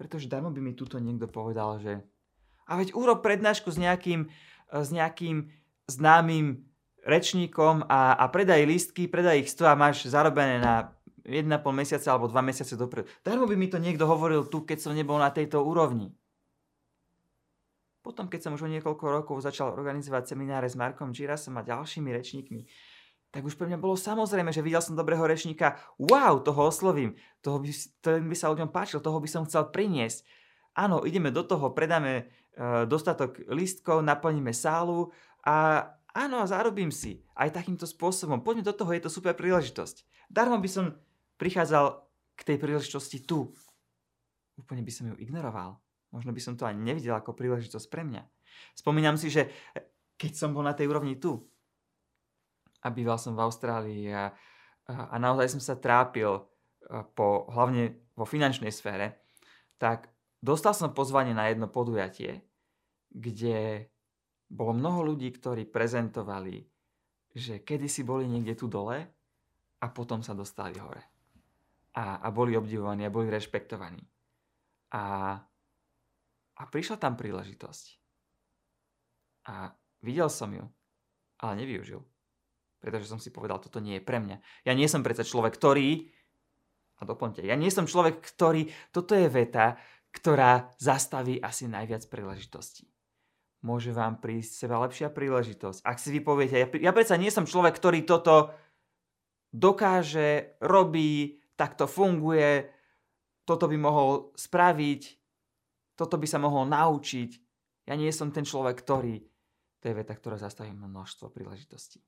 Pretože 0.00 0.32
darmo 0.32 0.48
by 0.48 0.60
mi 0.64 0.72
tuto 0.72 0.96
niekto 0.96 1.28
povedal, 1.28 1.76
že 1.76 2.00
a 2.70 2.78
veď 2.78 2.94
urob 2.94 3.26
prednášku 3.26 3.74
s 3.74 3.78
nejakým, 3.82 4.30
e, 4.70 4.76
s 4.78 4.94
nejakým 4.94 5.50
známym 5.90 6.70
rečníkom 7.02 7.82
a, 7.90 8.14
a 8.14 8.24
predaj 8.30 8.62
listky, 8.62 9.10
predaj 9.10 9.42
ich 9.42 9.50
100 9.50 9.66
a 9.66 9.74
máš 9.74 10.06
zarobené 10.06 10.62
na 10.62 10.94
1,5 11.26 11.50
mesiaca 11.74 12.08
alebo 12.14 12.30
2 12.30 12.38
mesiace 12.46 12.78
dopredu. 12.78 13.10
Darmo 13.26 13.50
by 13.50 13.56
mi 13.58 13.66
to 13.66 13.82
niekto 13.82 14.06
hovoril 14.06 14.46
tu, 14.46 14.62
keď 14.62 14.78
som 14.78 14.92
nebol 14.94 15.18
na 15.18 15.34
tejto 15.34 15.60
úrovni. 15.60 16.14
Potom, 18.00 18.32
keď 18.32 18.48
som 18.48 18.56
už 18.56 18.64
o 18.64 18.72
niekoľko 18.72 19.04
rokov 19.04 19.44
začal 19.44 19.76
organizovať 19.76 20.32
semináre 20.32 20.64
s 20.70 20.78
Markom 20.78 21.12
Girasom 21.12 21.60
a 21.60 21.66
ďalšími 21.66 22.08
rečníkmi, 22.08 22.64
tak 23.30 23.46
už 23.46 23.54
pre 23.54 23.68
mňa 23.70 23.78
bolo 23.78 23.94
samozrejme, 23.94 24.50
že 24.50 24.64
videl 24.64 24.82
som 24.82 24.98
dobrého 24.98 25.22
rečníka, 25.22 25.78
wow, 26.00 26.40
toho 26.42 26.72
oslovím, 26.72 27.14
toho 27.44 27.62
by, 27.62 27.70
to 28.02 28.08
by 28.24 28.34
sa 28.34 28.50
ľuďom 28.50 28.72
páčil, 28.72 28.98
toho 29.04 29.20
by 29.20 29.28
som 29.30 29.46
chcel 29.46 29.68
priniesť. 29.70 30.26
Áno, 30.74 31.02
ideme 31.02 31.34
do 31.34 31.42
toho, 31.42 31.74
predáme 31.74 32.30
Eh, 32.60 32.84
dostatok 32.84 33.40
lístkov, 33.48 34.02
naplníme 34.02 34.52
sálu 34.52 35.14
a 35.46 35.86
áno, 36.12 36.44
zarobím 36.44 36.92
si 36.92 37.24
aj 37.38 37.56
takýmto 37.56 37.88
spôsobom. 37.88 38.44
Poďme 38.44 38.68
do 38.68 38.74
toho, 38.76 38.92
je 38.92 39.06
to 39.06 39.08
super 39.08 39.32
príležitosť. 39.32 40.04
Darmo 40.28 40.60
by 40.60 40.68
som 40.68 40.98
prichádzal 41.40 42.04
k 42.36 42.40
tej 42.42 42.56
príležitosti 42.60 43.22
tu. 43.22 43.54
Úplne 44.60 44.84
by 44.84 44.92
som 44.92 45.08
ju 45.08 45.16
ignoroval. 45.22 45.80
Možno 46.12 46.36
by 46.36 46.40
som 46.42 46.58
to 46.58 46.66
ani 46.66 46.84
nevidel 46.84 47.16
ako 47.16 47.38
príležitosť 47.38 47.86
pre 47.88 48.04
mňa. 48.04 48.28
Spomínam 48.76 49.16
si, 49.16 49.32
že 49.32 49.48
keď 50.20 50.32
som 50.36 50.52
bol 50.52 50.60
na 50.60 50.76
tej 50.76 50.90
úrovni 50.90 51.16
tu 51.16 51.40
a 52.84 52.92
býval 52.92 53.16
som 53.16 53.32
v 53.32 53.46
Austrálii 53.46 54.10
a, 54.12 54.36
a, 54.90 54.94
a 55.06 55.16
naozaj 55.16 55.54
som 55.54 55.62
sa 55.64 55.80
trápil 55.80 56.34
eh, 56.34 57.08
po, 57.16 57.46
hlavne 57.46 58.10
vo 58.18 58.26
finančnej 58.28 58.68
sfére, 58.68 59.22
tak 59.80 60.12
dostal 60.40 60.72
som 60.72 60.96
pozvanie 60.96 61.36
na 61.36 61.48
jedno 61.52 61.68
podujatie, 61.68 62.44
kde 63.12 63.88
bolo 64.50 64.74
mnoho 64.74 65.14
ľudí, 65.14 65.30
ktorí 65.30 65.68
prezentovali, 65.70 66.66
že 67.30 67.62
kedysi 67.62 68.02
boli 68.02 68.26
niekde 68.26 68.58
tu 68.58 68.66
dole 68.66 68.98
a 69.80 69.86
potom 69.88 70.20
sa 70.20 70.34
dostali 70.34 70.74
hore. 70.82 71.06
A, 71.94 72.18
a 72.18 72.28
boli 72.34 72.58
obdivovaní 72.58 73.06
a 73.06 73.14
boli 73.14 73.30
rešpektovaní. 73.30 74.02
A, 74.94 75.34
a 76.58 76.62
prišla 76.66 76.98
tam 76.98 77.14
príležitosť. 77.14 77.84
A 79.50 79.74
videl 80.02 80.30
som 80.30 80.50
ju. 80.50 80.66
ale 81.40 81.52
nevyužil. 81.62 82.02
Pretože 82.80 83.10
som 83.10 83.20
si 83.20 83.30
povedal, 83.30 83.60
toto 83.60 83.78
nie 83.78 84.00
je 84.00 84.06
pre 84.06 84.18
mňa. 84.22 84.66
Ja 84.66 84.72
nie 84.72 84.88
som 84.90 85.04
predsa 85.04 85.22
človek, 85.22 85.54
ktorý... 85.56 86.10
A 87.00 87.08
doplňte, 87.08 87.40
ja 87.44 87.56
nie 87.56 87.72
som 87.72 87.88
človek, 87.88 88.20
ktorý... 88.20 88.68
Toto 88.92 89.16
je 89.16 89.28
veta, 89.28 89.80
ktorá 90.10 90.74
zastaví 90.76 91.38
asi 91.38 91.70
najviac 91.70 92.06
príležitostí. 92.10 92.90
Môže 93.60 93.92
vám 93.92 94.18
prísť 94.18 94.64
seba 94.64 94.80
lepšia 94.80 95.12
príležitosť. 95.12 95.84
Ak 95.84 96.00
si 96.00 96.08
vy 96.10 96.24
poviete, 96.24 96.56
ja, 96.56 96.66
ja 96.66 96.92
predsa 96.96 97.20
nie 97.20 97.28
som 97.28 97.44
človek, 97.44 97.76
ktorý 97.76 98.08
toto 98.08 98.56
dokáže, 99.52 100.56
robí, 100.64 101.42
takto 101.60 101.84
funguje, 101.84 102.72
toto 103.44 103.68
by 103.68 103.76
mohol 103.76 104.32
spraviť, 104.32 105.02
toto 105.92 106.16
by 106.16 106.24
sa 106.24 106.40
mohol 106.40 106.64
naučiť. 106.72 107.30
Ja 107.84 107.98
nie 107.98 108.08
som 108.14 108.32
ten 108.32 108.48
človek, 108.48 108.80
ktorý... 108.80 109.20
To 109.80 109.84
je 109.88 109.96
veta, 109.96 110.16
ktorá 110.16 110.40
zastaví 110.40 110.72
množstvo 110.72 111.28
príležitostí. 111.28 112.00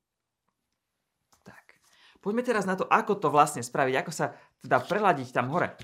Tak. 1.45 1.81
Poďme 2.25 2.45
teraz 2.47 2.65
na 2.65 2.79
to, 2.79 2.89
ako 2.89 3.19
to 3.21 3.29
vlastne 3.29 3.61
spraviť, 3.61 3.95
ako 4.01 4.13
sa 4.13 4.33
teda 4.65 4.81
preladiť 4.85 5.29
tam 5.35 5.53
hore. 5.53 5.77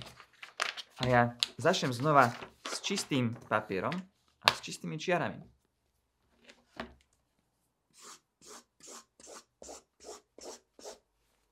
A 0.98 1.02
ja 1.06 1.22
začnem 1.62 1.94
znova 1.94 2.34
s 2.66 2.82
čistým 2.82 3.38
papierom 3.46 3.94
a 4.42 4.46
s 4.50 4.58
čistými 4.58 4.98
čiarami. 4.98 5.38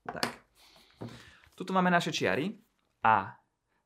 Tak. 0.03 0.27
Tuto 1.55 1.71
máme 1.71 1.87
naše 1.87 2.11
čiary 2.11 2.59
a 3.07 3.39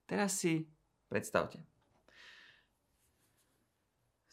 teraz 0.10 0.42
si 0.42 0.66
predstavte. 1.06 1.62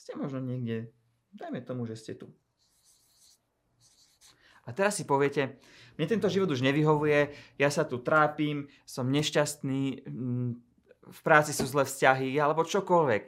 Ste 0.00 0.16
možno 0.16 0.40
niekde, 0.40 0.96
dajme 1.36 1.60
tomu, 1.60 1.84
že 1.84 2.00
ste 2.00 2.16
tu. 2.16 2.32
A 4.64 4.72
teraz 4.72 4.96
si 4.96 5.04
poviete, 5.04 5.60
mne 5.96 6.08
tento 6.08 6.28
život 6.32 6.52
už 6.52 6.60
nevyhovuje, 6.60 7.32
ja 7.56 7.68
sa 7.72 7.88
tu 7.88 8.00
trápim, 8.00 8.68
som 8.84 9.08
nešťastný, 9.08 10.08
v 11.08 11.20
práci 11.24 11.56
sú 11.56 11.64
zlé 11.64 11.88
vzťahy, 11.88 12.36
alebo 12.36 12.68
čokoľvek. 12.68 13.22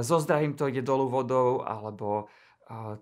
So 0.00 0.18
zdravím 0.18 0.56
to 0.56 0.68
ide 0.68 0.80
dolu 0.80 1.12
vodou, 1.12 1.60
alebo 1.64 2.32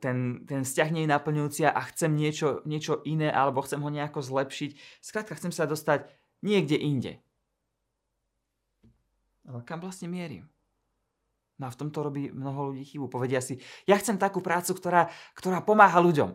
ten, 0.03 0.43
ten 0.51 0.67
vzťah 0.67 0.89
nie 0.91 1.07
je 1.07 1.13
naplňujúci 1.15 1.63
a 1.69 1.81
chcem 1.95 2.11
niečo, 2.11 2.65
niečo 2.67 2.99
iné, 3.07 3.31
alebo 3.31 3.63
chcem 3.63 3.79
ho 3.79 3.91
nejako 3.93 4.25
zlepšiť. 4.25 4.75
Skrátka, 4.99 5.39
chcem 5.39 5.55
sa 5.55 5.71
dostať 5.71 6.11
niekde 6.43 6.75
inde. 6.75 7.13
Ale 9.47 9.63
kam 9.63 9.79
vlastne 9.83 10.11
mierim? 10.11 10.51
No 11.61 11.69
a 11.69 11.75
v 11.75 11.81
tomto 11.85 12.01
robí 12.01 12.33
mnoho 12.33 12.73
ľudí 12.73 12.89
chybu. 12.89 13.13
Povedia 13.13 13.45
si, 13.45 13.61
ja 13.85 14.01
chcem 14.01 14.17
takú 14.17 14.41
prácu, 14.41 14.73
ktorá, 14.73 15.13
ktorá 15.37 15.61
pomáha 15.61 16.01
ľuďom. 16.01 16.33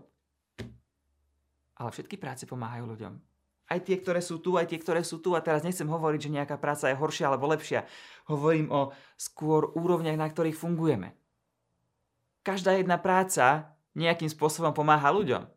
Ale 1.76 1.90
všetky 1.90 2.16
práce 2.22 2.46
pomáhajú 2.46 2.86
ľuďom. 2.86 3.35
Aj 3.66 3.82
tie, 3.82 3.98
ktoré 3.98 4.22
sú 4.22 4.38
tu, 4.38 4.62
aj 4.62 4.70
tie, 4.70 4.78
ktoré 4.78 5.02
sú 5.02 5.18
tu. 5.18 5.34
A 5.34 5.42
teraz 5.42 5.66
nechcem 5.66 5.90
hovoriť, 5.90 6.30
že 6.30 6.36
nejaká 6.38 6.62
práca 6.62 6.90
je 6.90 7.00
horšia 7.00 7.34
alebo 7.34 7.50
lepšia. 7.50 7.90
Hovorím 8.30 8.70
o 8.70 8.94
skôr 9.18 9.74
úrovniach, 9.74 10.18
na 10.18 10.30
ktorých 10.30 10.58
fungujeme. 10.58 11.18
Každá 12.46 12.78
jedna 12.78 13.02
práca 13.02 13.74
nejakým 13.98 14.30
spôsobom 14.30 14.70
pomáha 14.70 15.10
ľuďom. 15.10 15.50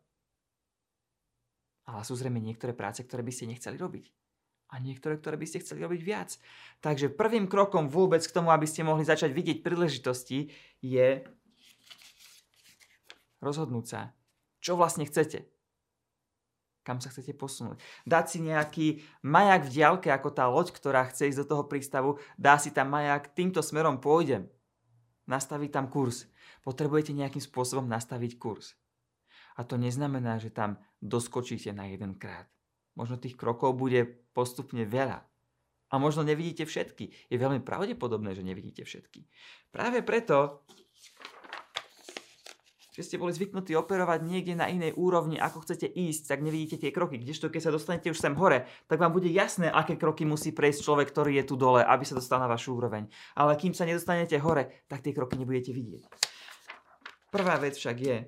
Ale 1.88 2.02
sú 2.04 2.16
zrejme 2.16 2.40
niektoré 2.40 2.72
práce, 2.72 3.04
ktoré 3.04 3.20
by 3.20 3.32
ste 3.32 3.48
nechceli 3.48 3.76
robiť 3.76 4.08
a 4.68 4.74
niektoré, 4.76 5.16
ktoré 5.16 5.40
by 5.40 5.46
ste 5.48 5.64
chceli 5.64 5.80
robiť 5.84 6.00
viac. 6.04 6.30
Takže 6.84 7.12
prvým 7.12 7.48
krokom 7.48 7.88
vôbec 7.88 8.20
k 8.20 8.34
tomu, 8.36 8.52
aby 8.52 8.68
ste 8.68 8.84
mohli 8.84 9.04
začať 9.04 9.32
vidieť 9.32 9.64
príležitosti, 9.64 10.52
je 10.84 11.24
rozhodnúť 13.40 13.86
sa, 13.88 14.00
čo 14.60 14.76
vlastne 14.76 15.08
chcete. 15.08 15.48
Kam 16.88 17.04
sa 17.04 17.12
chcete 17.12 17.36
posunúť. 17.36 17.76
Dať 18.08 18.24
si 18.32 18.38
nejaký 18.40 18.86
majak 19.20 19.68
v 19.68 19.72
diálke, 19.76 20.08
ako 20.08 20.32
tá 20.32 20.48
loď, 20.48 20.72
ktorá 20.72 21.04
chce 21.12 21.28
ísť 21.28 21.44
do 21.44 21.48
toho 21.52 21.68
prístavu, 21.68 22.16
dá 22.40 22.56
si 22.56 22.72
tam 22.72 22.96
majak, 22.96 23.36
týmto 23.36 23.60
smerom 23.60 24.00
pôjdem. 24.00 24.48
Nastaviť 25.28 25.68
tam 25.68 25.92
kurz. 25.92 26.24
Potrebujete 26.64 27.12
nejakým 27.12 27.44
spôsobom 27.44 27.84
nastaviť 27.84 28.40
kurz. 28.40 28.72
A 29.60 29.68
to 29.68 29.76
neznamená, 29.76 30.40
že 30.40 30.48
tam 30.48 30.80
doskočíte 31.04 31.76
na 31.76 31.92
jeden 31.92 32.16
krát 32.16 32.48
možno 32.98 33.14
tých 33.14 33.38
krokov 33.38 33.78
bude 33.78 34.02
postupne 34.34 34.82
veľa. 34.82 35.22
A 35.88 35.94
možno 35.96 36.26
nevidíte 36.26 36.66
všetky. 36.66 37.30
Je 37.30 37.36
veľmi 37.38 37.62
pravdepodobné, 37.62 38.34
že 38.34 38.42
nevidíte 38.44 38.82
všetky. 38.82 39.24
Práve 39.70 40.02
preto, 40.02 40.66
že 42.98 43.06
ste 43.06 43.22
boli 43.22 43.30
zvyknutí 43.30 43.78
operovať 43.78 44.26
niekde 44.26 44.58
na 44.58 44.66
inej 44.66 44.98
úrovni, 44.98 45.38
ako 45.38 45.62
chcete 45.62 45.86
ísť, 45.86 46.34
tak 46.34 46.42
nevidíte 46.42 46.82
tie 46.82 46.90
kroky. 46.90 47.22
Kdežto 47.22 47.46
keď 47.46 47.62
sa 47.62 47.70
dostanete 47.70 48.10
už 48.10 48.18
sem 48.18 48.34
hore, 48.34 48.66
tak 48.90 48.98
vám 48.98 49.14
bude 49.14 49.30
jasné, 49.30 49.70
aké 49.70 49.94
kroky 49.94 50.26
musí 50.26 50.50
prejsť 50.50 50.82
človek, 50.82 51.14
ktorý 51.14 51.38
je 51.38 51.44
tu 51.46 51.54
dole, 51.54 51.78
aby 51.78 52.02
sa 52.02 52.18
dostal 52.18 52.42
na 52.42 52.50
vašu 52.50 52.74
úroveň. 52.74 53.06
Ale 53.38 53.54
kým 53.54 53.70
sa 53.70 53.86
nedostanete 53.86 54.34
hore, 54.42 54.82
tak 54.90 55.06
tie 55.06 55.14
kroky 55.14 55.38
nebudete 55.38 55.70
vidieť. 55.70 56.10
Prvá 57.30 57.54
vec 57.62 57.78
však 57.78 57.96
je 58.02 58.26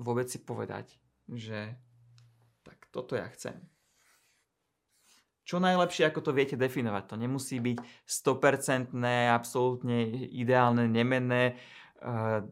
vôbec 0.00 0.24
si 0.32 0.40
povedať, 0.40 0.96
že 1.28 1.76
toto 2.94 3.18
ja 3.18 3.26
chcem. 3.34 3.58
Čo 5.44 5.60
najlepšie, 5.60 6.08
ako 6.08 6.24
to 6.24 6.32
viete 6.32 6.56
definovať. 6.56 7.04
To 7.10 7.16
nemusí 7.20 7.60
byť 7.60 7.76
100% 8.08 8.96
absolútne 9.28 10.30
ideálne, 10.32 10.88
nemenné, 10.88 11.60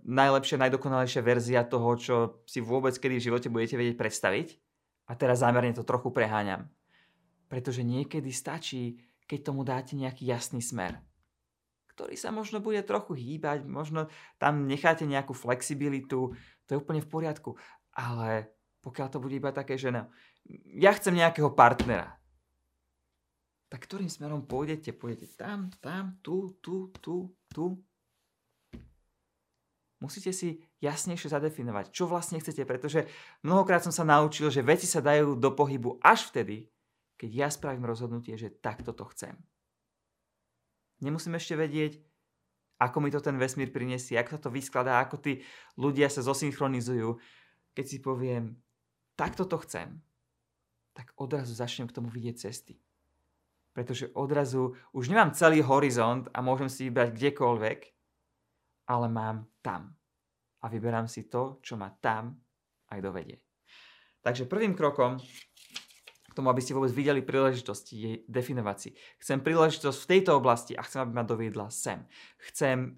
najlepšia, 0.09 0.57
najdokonalejšia 0.57 1.21
verzia 1.21 1.61
toho, 1.69 1.91
čo 2.01 2.17
si 2.49 2.65
vôbec 2.65 2.97
kedy 2.97 3.21
v 3.21 3.27
živote 3.29 3.49
budete 3.53 3.77
vedieť 3.77 3.97
predstaviť. 4.01 4.49
A 5.11 5.19
teraz 5.19 5.45
zámerne 5.45 5.77
to 5.77 5.85
trochu 5.85 6.09
preháňam. 6.09 6.73
Pretože 7.53 7.85
niekedy 7.85 8.33
stačí, 8.33 8.97
keď 9.29 9.39
tomu 9.53 9.61
dáte 9.63 9.93
nejaký 9.93 10.25
jasný 10.25 10.65
smer 10.65 11.05
ktorý 11.93 12.17
sa 12.17 12.33
možno 12.33 12.65
bude 12.65 12.81
trochu 12.83 13.13
hýbať, 13.13 13.69
možno 13.69 14.09
tam 14.41 14.65
necháte 14.65 15.05
nejakú 15.05 15.37
flexibilitu, 15.37 16.33
to 16.65 16.69
je 16.73 16.81
úplne 16.81 17.05
v 17.05 17.13
poriadku. 17.13 17.61
Ale 17.93 18.49
pokiaľ 18.81 19.07
to 19.13 19.21
bude 19.21 19.37
iba 19.37 19.53
také, 19.53 19.77
že 19.77 19.93
no, 19.93 20.09
ja 20.73 20.97
chcem 20.97 21.13
nejakého 21.13 21.53
partnera. 21.53 22.17
Tak 23.69 23.85
ktorým 23.89 24.09
smerom 24.09 24.45
pôjdete? 24.49 24.97
Pôjdete 24.97 25.37
tam, 25.37 25.69
tam, 25.81 26.17
tu, 26.25 26.57
tu, 26.65 26.93
tu, 27.01 27.37
tu. 27.53 27.81
Musíte 30.03 30.35
si 30.35 30.59
jasnejšie 30.83 31.31
zadefinovať, 31.31 31.95
čo 31.95 32.11
vlastne 32.11 32.43
chcete, 32.43 32.67
pretože 32.67 33.07
mnohokrát 33.47 33.87
som 33.87 33.95
sa 33.95 34.03
naučil, 34.03 34.51
že 34.51 34.67
veci 34.67 34.91
sa 34.91 34.99
dajú 34.99 35.39
do 35.39 35.55
pohybu 35.55 36.03
až 36.03 36.27
vtedy, 36.27 36.67
keď 37.15 37.31
ja 37.31 37.49
spravím 37.55 37.87
rozhodnutie, 37.87 38.35
že 38.35 38.51
takto 38.51 38.91
to 38.91 39.07
chcem. 39.15 39.39
Nemusím 40.99 41.39
ešte 41.39 41.55
vedieť, 41.55 42.03
ako 42.83 42.99
mi 42.99 43.15
to 43.15 43.23
ten 43.23 43.39
vesmír 43.39 43.71
prinesie, 43.71 44.19
ako 44.19 44.31
sa 44.35 44.41
to 44.43 44.51
vyskladá, 44.51 44.99
ako 44.99 45.23
tí 45.23 45.47
ľudia 45.79 46.11
sa 46.11 46.27
zosynchronizujú. 46.27 47.23
Keď 47.79 47.85
si 47.87 48.03
poviem, 48.03 48.59
takto 49.15 49.47
to 49.47 49.55
chcem, 49.63 50.03
tak 50.99 51.15
odrazu 51.15 51.55
začnem 51.55 51.87
k 51.87 51.95
tomu 51.95 52.11
vidieť 52.11 52.43
cesty. 52.43 52.83
Pretože 53.71 54.11
odrazu 54.19 54.75
už 54.91 55.15
nemám 55.15 55.31
celý 55.31 55.63
horizont 55.63 56.27
a 56.35 56.43
môžem 56.43 56.67
si 56.67 56.91
vybrať 56.91 57.15
kdekoľvek, 57.15 57.79
ale 58.87 59.07
mám 59.09 59.47
tam. 59.63 59.95
A 60.63 60.71
vyberám 60.71 61.11
si 61.11 61.27
to, 61.27 61.59
čo 61.63 61.75
ma 61.75 61.91
tam 61.99 62.39
aj 62.91 62.99
dovedie. 63.03 63.39
Takže 64.23 64.47
prvým 64.47 64.79
krokom 64.79 65.19
k 66.31 66.37
tomu, 66.39 66.49
aby 66.49 66.63
ste 66.65 66.73
vôbec 66.73 66.89
videli 66.95 67.21
príležitosti, 67.21 67.95
je 67.99 68.11
definovať 68.25 68.77
si. 68.79 68.91
Chcem 69.21 69.45
príležitosť 69.45 69.99
v 70.01 70.11
tejto 70.17 70.31
oblasti 70.39 70.73
a 70.73 70.87
chcem, 70.87 71.05
aby 71.05 71.13
ma 71.13 71.25
doviedla 71.27 71.69
sem. 71.69 72.09
Chcem, 72.49 72.97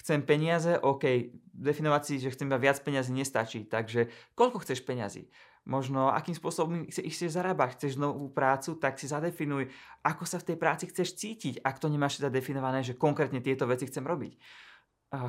chcem 0.00 0.18
peniaze, 0.26 0.74
OK, 0.82 1.30
definovať 1.54 2.02
si, 2.02 2.14
že 2.18 2.32
chcem 2.34 2.50
mať 2.50 2.58
viac 2.58 2.78
peniazy 2.82 3.14
nestačí, 3.14 3.68
takže 3.68 4.10
koľko 4.34 4.64
chceš 4.66 4.82
peniazy? 4.82 5.30
možno 5.64 6.12
akým 6.12 6.36
spôsobom 6.36 6.84
ich 6.84 7.14
chceš 7.16 7.40
zarábať, 7.40 7.80
chceš 7.80 7.96
novú 7.96 8.28
prácu, 8.28 8.76
tak 8.76 9.00
si 9.00 9.08
zadefinuj, 9.08 9.72
ako 10.04 10.28
sa 10.28 10.36
v 10.36 10.52
tej 10.52 10.56
práci 10.60 10.84
chceš 10.92 11.16
cítiť, 11.16 11.64
ak 11.64 11.80
to 11.80 11.88
nemáš 11.88 12.20
teda 12.20 12.28
definované, 12.28 12.84
že 12.84 12.96
konkrétne 12.96 13.40
tieto 13.40 13.64
veci 13.64 13.88
chcem 13.88 14.04
robiť. 14.04 14.36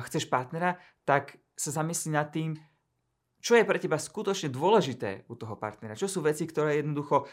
Chceš 0.06 0.26
partnera, 0.26 0.80
tak 1.06 1.38
sa 1.56 1.72
zamyslí 1.72 2.10
nad 2.12 2.28
tým, 2.28 2.58
čo 3.40 3.54
je 3.54 3.68
pre 3.68 3.78
teba 3.78 3.96
skutočne 4.00 4.50
dôležité 4.50 5.24
u 5.30 5.38
toho 5.38 5.54
partnera. 5.54 5.94
Čo 5.94 6.10
sú 6.10 6.18
veci, 6.24 6.44
ktoré 6.48 6.82
jednoducho 6.82 7.30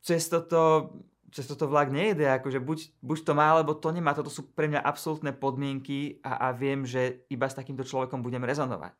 cez 0.00 0.26
toto, 0.32 0.94
cez 1.28 1.44
toto 1.44 1.68
vlak 1.68 1.92
nejde, 1.92 2.24
akože 2.40 2.62
buď, 2.62 2.78
buď 3.04 3.18
to 3.20 3.32
má, 3.36 3.52
alebo 3.52 3.76
to 3.76 3.92
nemá. 3.92 4.16
Toto 4.16 4.32
sú 4.32 4.48
pre 4.54 4.70
mňa 4.70 4.80
absolútne 4.80 5.36
podmienky 5.36 6.24
a, 6.24 6.48
a 6.48 6.56
viem, 6.56 6.88
že 6.88 7.26
iba 7.28 7.50
s 7.50 7.58
takýmto 7.58 7.84
človekom 7.84 8.24
budem 8.24 8.42
rezonovať. 8.46 8.96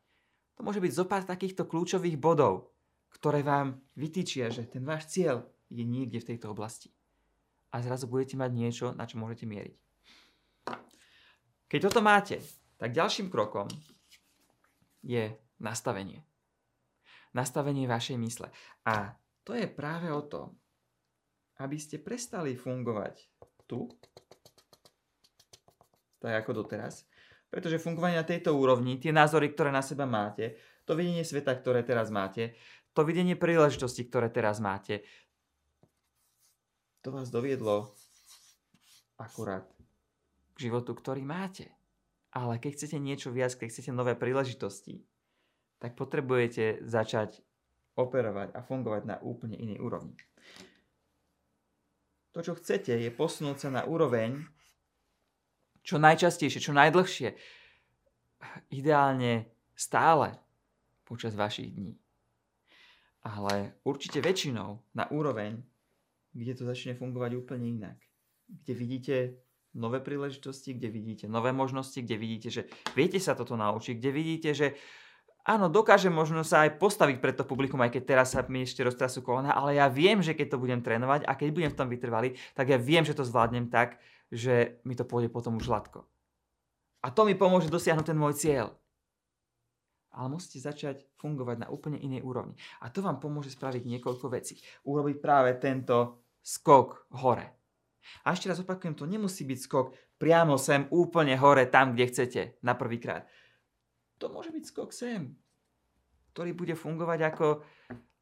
To 0.57 0.65
môže 0.65 0.81
byť 0.81 0.93
zo 0.93 1.05
pár 1.05 1.23
takýchto 1.25 1.65
kľúčových 1.65 2.17
bodov, 2.21 2.75
ktoré 3.13 3.41
vám 3.41 3.81
vytýčia, 3.97 4.51
že 4.51 4.67
ten 4.67 4.83
váš 4.83 5.09
cieľ 5.09 5.47
je 5.73 5.81
niekde 5.85 6.21
v 6.21 6.27
tejto 6.33 6.51
oblasti. 6.51 6.91
A 7.73 7.81
zrazu 7.81 8.05
budete 8.05 8.37
mať 8.37 8.51
niečo, 8.53 8.85
na 8.93 9.09
čo 9.09 9.19
môžete 9.21 9.45
mieriť. 9.49 9.75
Keď 11.67 11.79
toto 11.83 11.99
máte, 11.99 12.39
tak 12.77 12.93
ďalším 12.93 13.33
krokom 13.33 13.67
je 15.01 15.33
nastavenie. 15.57 16.21
nastavenie 17.33 17.85
vašej 17.85 18.17
mysle. 18.17 18.47
A 18.85 19.13
to 19.45 19.53
je 19.53 19.69
práve 19.69 20.09
o 20.09 20.25
tom, 20.25 20.57
aby 21.61 21.77
ste 21.77 22.01
prestali 22.01 22.57
fungovať 22.57 23.29
tu, 23.69 23.89
tak 26.17 26.33
ako 26.41 26.65
doteraz, 26.65 27.05
pretože 27.49 27.77
fungovanie 27.77 28.17
na 28.17 28.25
tejto 28.25 28.57
úrovni, 28.57 28.97
tie 28.97 29.13
názory, 29.13 29.53
ktoré 29.53 29.69
na 29.69 29.85
seba 29.85 30.09
máte, 30.09 30.57
to 30.89 30.97
videnie 30.97 31.21
sveta, 31.21 31.53
ktoré 31.53 31.85
teraz 31.85 32.09
máte, 32.09 32.57
to 32.97 33.05
videnie 33.05 33.37
príležitosti, 33.37 34.01
ktoré 34.09 34.33
teraz 34.33 34.57
máte, 34.57 35.05
to 37.05 37.13
vás 37.13 37.29
doviedlo 37.29 37.93
akurát 39.21 39.69
k 40.57 40.57
životu, 40.57 40.97
ktorý 40.97 41.21
máte. 41.21 41.76
Ale 42.37 42.61
keď 42.61 42.77
chcete 42.77 43.01
niečo 43.01 43.33
viac, 43.33 43.57
keď 43.57 43.73
chcete 43.73 43.89
nové 43.89 44.13
príležitosti, 44.13 45.01
tak 45.81 45.97
potrebujete 45.97 46.85
začať 46.85 47.41
operovať 47.97 48.53
a 48.53 48.61
fungovať 48.61 49.09
na 49.09 49.17
úplne 49.25 49.57
inej 49.57 49.81
úrovni. 49.81 50.13
To, 52.37 52.45
čo 52.45 52.53
chcete, 52.53 52.93
je 52.93 53.09
posunúť 53.09 53.57
sa 53.57 53.69
na 53.73 53.81
úroveň 53.89 54.45
čo 55.81 55.97
najčastejšie, 55.97 56.61
čo 56.61 56.77
najdlhšie, 56.77 57.33
ideálne 58.69 59.49
stále 59.73 60.37
počas 61.09 61.33
vašich 61.33 61.73
dní. 61.73 61.97
Ale 63.25 63.81
určite 63.81 64.21
väčšinou 64.21 64.83
na 64.93 65.09
úroveň, 65.09 65.57
kde 66.37 66.53
to 66.53 66.69
začne 66.69 66.93
fungovať 66.93 67.31
úplne 67.33 67.81
inak. 67.81 67.97
Kde 68.45 68.73
vidíte 68.77 69.15
nové 69.75 69.99
príležitosti, 69.99 70.77
kde 70.77 70.87
vidíte 70.87 71.25
nové 71.27 71.51
možnosti, 71.51 71.97
kde 71.97 72.15
vidíte, 72.15 72.49
že 72.49 72.61
viete 72.95 73.19
sa 73.19 73.35
toto 73.35 73.59
naučiť, 73.59 73.97
kde 73.99 74.11
vidíte, 74.11 74.49
že 74.55 74.67
áno, 75.47 75.71
dokážem 75.71 76.11
možno 76.11 76.43
sa 76.43 76.67
aj 76.67 76.79
postaviť 76.79 77.17
pred 77.23 77.35
to 77.39 77.47
publikum, 77.47 77.79
aj 77.83 77.95
keď 77.95 78.03
teraz 78.03 78.35
sa 78.35 78.43
mi 78.47 78.67
ešte 78.67 78.83
roztrasú 78.83 79.23
kolena, 79.23 79.55
ale 79.55 79.79
ja 79.79 79.87
viem, 79.87 80.19
že 80.19 80.35
keď 80.35 80.55
to 80.55 80.61
budem 80.61 80.83
trénovať 80.83 81.23
a 81.23 81.31
keď 81.35 81.49
budem 81.55 81.71
v 81.71 81.79
tom 81.79 81.87
vytrvalý, 81.87 82.29
tak 82.53 82.67
ja 82.71 82.77
viem, 82.79 83.07
že 83.07 83.15
to 83.15 83.23
zvládnem 83.23 83.71
tak, 83.71 83.99
že 84.27 84.83
mi 84.83 84.93
to 84.93 85.07
pôjde 85.07 85.31
potom 85.31 85.55
už 85.55 85.71
hladko. 85.71 86.03
A 87.05 87.13
to 87.13 87.23
mi 87.23 87.39
pomôže 87.39 87.71
dosiahnuť 87.71 88.05
ten 88.11 88.19
môj 88.19 88.35
cieľ. 88.35 88.75
Ale 90.11 90.33
musíte 90.33 90.65
začať 90.65 91.05
fungovať 91.21 91.61
na 91.61 91.67
úplne 91.69 92.01
inej 92.01 92.25
úrovni. 92.25 92.57
A 92.81 92.89
to 92.89 93.05
vám 93.05 93.21
pomôže 93.21 93.53
spraviť 93.53 93.85
niekoľko 93.85 94.33
vecí. 94.33 94.57
Urobiť 94.83 95.21
práve 95.21 95.53
tento 95.61 96.25
skok 96.41 97.13
hore. 97.21 97.53
A 98.25 98.35
ešte 98.35 98.51
raz 98.51 98.59
opakujem, 98.59 98.95
to 98.95 99.09
nemusí 99.09 99.47
byť 99.47 99.59
skok 99.59 99.87
priamo 100.17 100.57
sem, 100.57 100.89
úplne 100.89 101.37
hore, 101.37 101.69
tam, 101.69 101.93
kde 101.93 102.05
chcete, 102.09 102.41
na 102.65 102.73
prvýkrát 102.73 103.27
to 104.17 104.33
môže 104.33 104.49
byť 104.49 104.63
skok 104.65 104.89
sem, 104.91 105.37
ktorý 106.33 106.57
bude 106.57 106.73
fungovať 106.73 107.19
ako, 107.33 107.47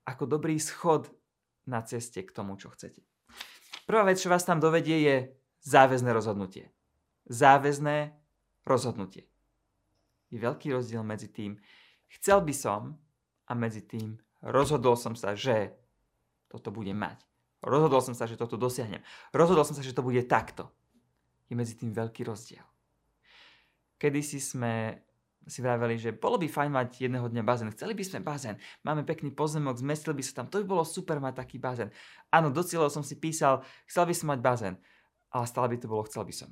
ako 0.08 0.24
dobrý 0.27 0.60
schod 0.60 1.10
na 1.65 1.82
ceste 1.82 2.22
k 2.22 2.36
tomu, 2.36 2.60
čo 2.60 2.70
chcete. 2.72 3.01
Prvá 3.88 4.04
vec, 4.06 4.20
čo 4.20 4.32
vás 4.32 4.44
tam 4.44 4.60
dovedie, 4.60 5.01
je 5.01 5.15
záväzné 5.65 6.12
rozhodnutie. 6.12 6.70
Záväzné 7.32 8.13
rozhodnutie. 8.68 9.25
Je 10.30 10.38
veľký 10.38 10.75
rozdiel 10.75 11.01
medzi 11.01 11.32
tým, 11.32 11.58
chcel 12.20 12.44
by 12.44 12.54
som 12.54 12.82
a 13.48 13.51
medzi 13.56 13.86
tým 13.86 14.20
rozhodol 14.46 15.00
som 15.00 15.15
sa, 15.15 15.34
že 15.34 15.74
toto 16.51 16.70
budem 16.70 16.98
mať. 16.98 17.24
Rozhodol 17.66 18.02
som 18.06 18.14
sa, 18.14 18.30
že 18.30 18.38
toto 18.38 18.62
dosiahnem. 18.62 19.02
Rozhodol 19.34 19.66
som 19.66 19.74
sa, 19.74 19.82
že 19.82 19.98
to 19.98 20.06
bude 20.06 20.22
takto. 20.30 20.70
Je 21.50 21.58
medzi 21.58 21.74
tým 21.74 21.90
veľký 21.90 22.22
rozdiel. 22.22 22.64
Kedy 23.98 24.22
si 24.22 24.38
sme 24.38 25.01
si 25.46 25.62
vraveli, 25.62 26.01
že 26.01 26.10
bolo 26.10 26.42
by 26.42 26.50
fajn 26.50 26.72
mať 26.74 26.90
jedného 27.06 27.30
dňa 27.30 27.44
bazén. 27.46 27.70
Chceli 27.70 27.94
by 27.94 28.04
sme 28.06 28.20
bazén. 28.25 28.58
Máme 28.82 29.06
pekný 29.06 29.30
pozemok, 29.30 29.78
zmestili 29.78 30.18
by 30.18 30.24
sa 30.25 30.42
tam. 30.42 30.50
To 30.50 30.58
by 30.62 30.66
bolo 30.66 30.82
super 30.82 31.22
mať 31.22 31.46
taký 31.46 31.62
bazén. 31.62 31.94
Áno, 32.34 32.50
do 32.50 32.66
cieľov 32.66 32.90
som 32.90 33.06
si 33.06 33.18
písal, 33.22 33.62
chcel 33.86 34.10
by 34.10 34.14
som 34.18 34.28
mať 34.34 34.40
bazén. 34.42 34.75
Ale 35.30 35.46
stále 35.46 35.70
by 35.70 35.78
to 35.78 35.86
bolo, 35.86 36.01
chcel 36.10 36.25
by 36.25 36.34
som. 36.34 36.50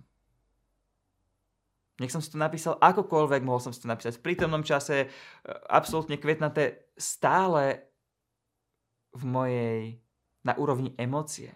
Nech 2.02 2.10
som 2.10 2.22
si 2.22 2.34
to 2.34 2.42
napísal 2.42 2.78
akokoľvek, 2.82 3.46
mohol 3.46 3.62
som 3.62 3.70
si 3.70 3.82
to 3.82 3.90
napísať 3.90 4.18
v 4.18 4.26
prítomnom 4.26 4.66
čase, 4.66 5.06
e, 5.06 5.08
absolútne 5.70 6.18
kvetnaté, 6.18 6.90
stále 6.98 7.86
v 9.14 9.24
mojej, 9.30 9.82
na 10.44 10.54
úrovni 10.60 10.92
emócie, 11.00 11.56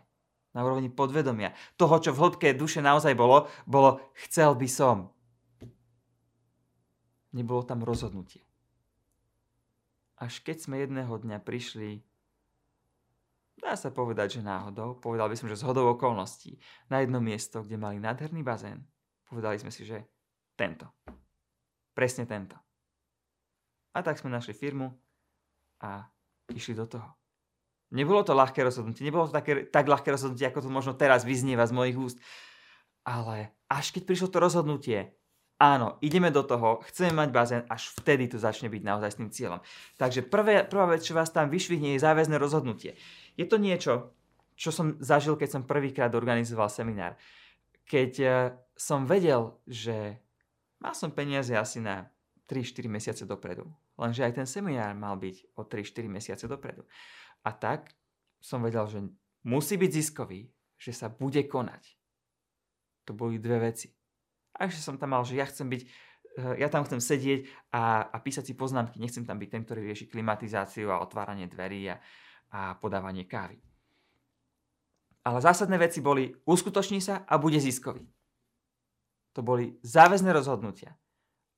na 0.55 0.63
úrovni 0.63 0.89
podvedomia. 0.89 1.53
Toho, 1.75 1.99
čo 2.01 2.11
v 2.15 2.21
hĺbke 2.23 2.55
duše 2.55 2.81
naozaj 2.81 3.13
bolo, 3.13 3.51
bolo 3.67 4.01
chcel 4.25 4.55
by 4.55 4.67
som 4.67 5.11
nebolo 7.35 7.61
tam 7.61 7.85
rozhodnutie. 7.85 8.41
Až 10.17 10.41
keď 10.41 10.57
sme 10.57 10.81
jedného 10.81 11.13
dňa 11.13 11.37
prišli, 11.45 12.01
dá 13.61 13.77
sa 13.77 13.93
povedať, 13.93 14.41
že 14.41 14.47
náhodou, 14.47 14.97
povedal 14.97 15.29
by 15.29 15.37
som, 15.37 15.45
že 15.45 15.61
z 15.61 15.67
hodou 15.69 15.93
okolností, 15.93 16.57
na 16.89 17.05
jedno 17.05 17.21
miesto, 17.21 17.61
kde 17.61 17.77
mali 17.77 18.01
nádherný 18.01 18.41
bazén, 18.41 18.81
povedali 19.29 19.61
sme 19.61 19.69
si, 19.69 19.85
že 19.85 20.09
tento. 20.57 20.89
Presne 21.93 22.25
tento. 22.25 22.57
A 23.93 24.01
tak 24.01 24.17
sme 24.17 24.33
našli 24.33 24.57
firmu 24.57 24.89
a 25.81 26.05
išli 26.49 26.73
do 26.73 26.89
toho. 26.89 27.09
Nebolo 27.87 28.19
to 28.23 28.35
ľahké 28.35 28.67
rozhodnutie, 28.67 29.07
nebolo 29.07 29.31
to 29.31 29.33
také, 29.39 29.63
tak 29.67 29.87
ľahké 29.87 30.11
rozhodnutie, 30.11 30.43
ako 30.47 30.67
to 30.67 30.69
možno 30.71 30.93
teraz 30.95 31.23
vyznieva 31.23 31.63
z 31.63 31.75
mojich 31.75 31.95
úst. 31.95 32.17
Ale 33.07 33.55
až 33.71 33.95
keď 33.95 34.03
prišlo 34.03 34.27
to 34.27 34.43
rozhodnutie, 34.43 35.15
áno, 35.55 35.95
ideme 36.03 36.27
do 36.27 36.43
toho, 36.43 36.83
chceme 36.91 37.15
mať 37.15 37.29
bazén, 37.31 37.63
až 37.71 37.95
vtedy 37.95 38.27
to 38.27 38.37
začne 38.37 38.67
byť 38.67 38.83
naozaj 38.83 39.09
s 39.15 39.19
tým 39.19 39.31
cieľom. 39.31 39.59
Takže 39.95 40.27
prvé, 40.27 40.67
prvá 40.67 40.91
vec, 40.91 41.07
čo 41.07 41.15
vás 41.15 41.31
tam 41.31 41.47
vyšvihne, 41.47 41.95
je 41.95 42.03
záväzné 42.03 42.35
rozhodnutie. 42.35 42.99
Je 43.39 43.47
to 43.47 43.55
niečo, 43.55 44.11
čo 44.59 44.75
som 44.75 44.99
zažil, 44.99 45.39
keď 45.39 45.49
som 45.55 45.63
prvýkrát 45.63 46.11
organizoval 46.11 46.67
seminár. 46.67 47.15
Keď 47.87 48.11
uh, 48.19 48.31
som 48.75 49.07
vedel, 49.07 49.55
že 49.63 50.19
mal 50.83 50.91
som 50.91 51.15
peniaze 51.15 51.55
asi 51.55 51.79
na 51.79 52.11
3-4 52.51 52.87
mesiace 52.91 53.23
dopredu. 53.23 53.67
Lenže 53.97 54.23
aj 54.23 54.33
ten 54.43 54.47
seminár 54.47 54.93
mal 54.93 55.17
byť 55.17 55.57
o 55.57 55.65
3-4 55.65 56.05
mesiace 56.07 56.45
dopredu. 56.45 56.85
A 57.43 57.51
tak 57.53 57.93
som 58.41 58.63
vedel, 58.63 58.85
že 58.87 58.99
musí 59.45 59.75
byť 59.75 59.91
ziskový, 59.91 60.49
že 60.77 60.93
sa 60.93 61.09
bude 61.09 61.41
konať. 61.45 61.97
To 63.09 63.15
boli 63.17 63.41
dve 63.41 63.71
veci. 63.71 63.89
A 64.57 64.67
ešte 64.67 64.81
som 64.81 64.97
tam 64.97 65.13
mal, 65.13 65.23
že 65.23 65.37
ja 65.37 65.45
chcem 65.45 65.69
byť, 65.69 65.81
eh, 65.83 66.55
ja 66.61 66.67
tam 66.67 66.83
chcem 66.83 67.01
sedieť 67.01 67.47
a, 67.73 68.09
a 68.09 68.17
písať 68.21 68.51
si 68.51 68.53
poznámky. 68.53 68.97
Nechcem 68.99 69.23
tam 69.25 69.37
byť 69.37 69.49
ten, 69.49 69.61
ktorý 69.63 69.85
rieši 69.87 70.09
klimatizáciu 70.11 70.91
a 70.91 71.01
otváranie 71.01 71.47
dverí 71.47 71.93
a, 71.93 72.01
a 72.51 72.75
podávanie 72.77 73.25
kávy. 73.25 73.61
Ale 75.27 75.43
zásadné 75.43 75.75
veci 75.75 75.99
boli, 75.99 76.31
uskutoční 76.47 77.03
sa 77.03 77.27
a 77.27 77.35
bude 77.35 77.59
ziskový. 77.59 78.07
To 79.35 79.43
boli 79.43 79.75
záväzné 79.83 80.31
rozhodnutia. 80.31 80.95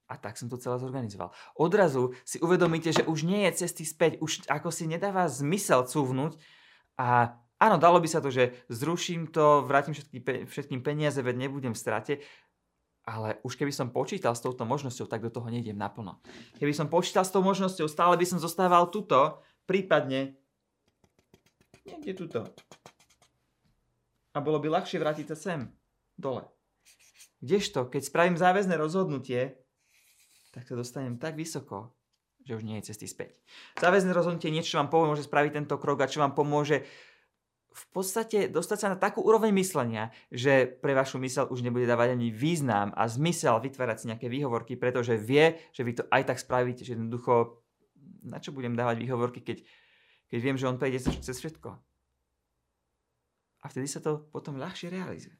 A 0.10 0.17
tak 0.17 0.41
som 0.41 0.50
to 0.50 0.58
celé 0.58 0.82
zorganizoval. 0.82 1.30
Odrazu 1.54 2.17
si 2.26 2.41
uvedomíte, 2.41 2.89
že 2.89 3.06
už 3.06 3.30
nie 3.30 3.45
je 3.45 3.62
cesty 3.62 3.86
späť, 3.86 4.17
už 4.19 4.50
ako 4.50 4.74
si 4.74 4.89
nedáva 4.89 5.30
zmysel 5.30 5.86
cúvnuť 5.86 6.41
a 6.98 7.38
áno, 7.62 7.78
dalo 7.78 8.02
by 8.02 8.10
sa 8.10 8.17
to, 8.17 8.34
že 8.34 8.58
zruším 8.74 9.30
to, 9.30 9.63
vrátim 9.69 9.93
všetky, 9.93 10.50
všetkým 10.50 10.82
peniaze, 10.82 11.22
veď 11.22 11.45
nebudem 11.45 11.78
v 11.78 11.82
strate, 11.82 12.13
ale 13.06 13.38
už 13.45 13.54
keby 13.54 13.69
som 13.69 13.93
počítal 13.93 14.34
s 14.34 14.41
touto 14.41 14.65
možnosťou, 14.65 15.06
tak 15.06 15.22
do 15.22 15.30
toho 15.30 15.50
nejdem 15.50 15.78
naplno. 15.78 16.22
Keby 16.58 16.74
som 16.74 16.89
počítal 16.89 17.22
s 17.22 17.34
tou 17.34 17.45
možnosťou, 17.45 17.86
stále 17.86 18.17
by 18.17 18.26
som 18.26 18.41
zostával 18.41 18.89
tuto, 18.89 19.45
prípadne 19.69 20.38
niekde 21.86 22.17
tuto. 22.17 22.50
A 24.34 24.41
bolo 24.41 24.62
by 24.62 24.69
ľahšie 24.69 25.02
vrátiť 25.02 25.34
sa 25.34 25.38
sem, 25.38 25.60
dole. 26.17 26.45
Kdežto, 27.41 27.88
keď 27.89 28.02
spravím 28.04 28.38
záväzné 28.38 28.78
rozhodnutie, 28.78 29.58
tak 30.50 30.66
sa 30.66 30.74
dostanem 30.74 31.22
tak 31.22 31.38
vysoko, 31.38 31.94
že 32.46 32.58
už 32.58 32.66
nie 32.66 32.82
je 32.82 32.94
cesty 32.94 33.06
späť. 33.06 33.38
Záväzné 33.78 34.12
rozhodnutie 34.16 34.50
niečo, 34.50 34.78
čo 34.78 34.82
vám 34.82 34.90
pomôže 34.90 35.26
spraviť 35.26 35.52
tento 35.54 35.76
krok 35.78 36.02
a 36.02 36.10
čo 36.10 36.24
vám 36.24 36.34
pomôže 36.34 36.86
v 37.70 37.86
podstate 37.94 38.50
dostať 38.50 38.78
sa 38.82 38.88
na 38.92 38.98
takú 38.98 39.22
úroveň 39.22 39.54
myslenia, 39.62 40.10
že 40.34 40.66
pre 40.66 40.98
vašu 40.98 41.22
mysel 41.22 41.46
už 41.54 41.62
nebude 41.62 41.86
dávať 41.86 42.18
ani 42.18 42.34
význam 42.34 42.90
a 42.98 43.06
zmysel 43.06 43.62
vytvárať 43.62 43.98
si 44.04 44.06
nejaké 44.10 44.28
výhovorky, 44.28 44.74
pretože 44.74 45.16
vie, 45.16 45.62
že 45.70 45.86
vy 45.86 46.02
to 46.02 46.04
aj 46.10 46.34
tak 46.34 46.42
spravíte, 46.42 46.82
že 46.82 46.98
jednoducho 46.98 47.62
na 48.26 48.42
čo 48.42 48.52
budem 48.52 48.76
dávať 48.76 49.00
výhovorky, 49.06 49.40
keď, 49.46 49.64
keď 50.28 50.40
viem, 50.42 50.58
že 50.58 50.68
on 50.68 50.82
prejde 50.82 51.00
cez 51.22 51.36
všetko. 51.38 51.70
A 53.60 53.66
vtedy 53.68 53.88
sa 53.88 54.00
to 54.00 54.28
potom 54.32 54.58
ľahšie 54.58 54.92
realizuje. 54.92 55.36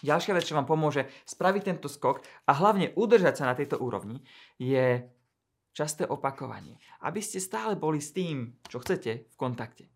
Ďalšia 0.00 0.32
vec, 0.32 0.44
čo 0.48 0.56
vám 0.56 0.68
pomôže 0.68 1.08
spraviť 1.28 1.62
tento 1.66 1.88
skok 1.88 2.24
a 2.48 2.52
hlavne 2.56 2.96
udržať 2.96 3.34
sa 3.40 3.44
na 3.48 3.54
tejto 3.54 3.76
úrovni, 3.76 4.24
je 4.56 5.04
časté 5.76 6.08
opakovanie. 6.08 6.80
Aby 7.04 7.20
ste 7.20 7.38
stále 7.38 7.76
boli 7.76 8.00
s 8.00 8.16
tým, 8.16 8.56
čo 8.66 8.80
chcete, 8.80 9.28
v 9.28 9.36
kontakte 9.36 9.92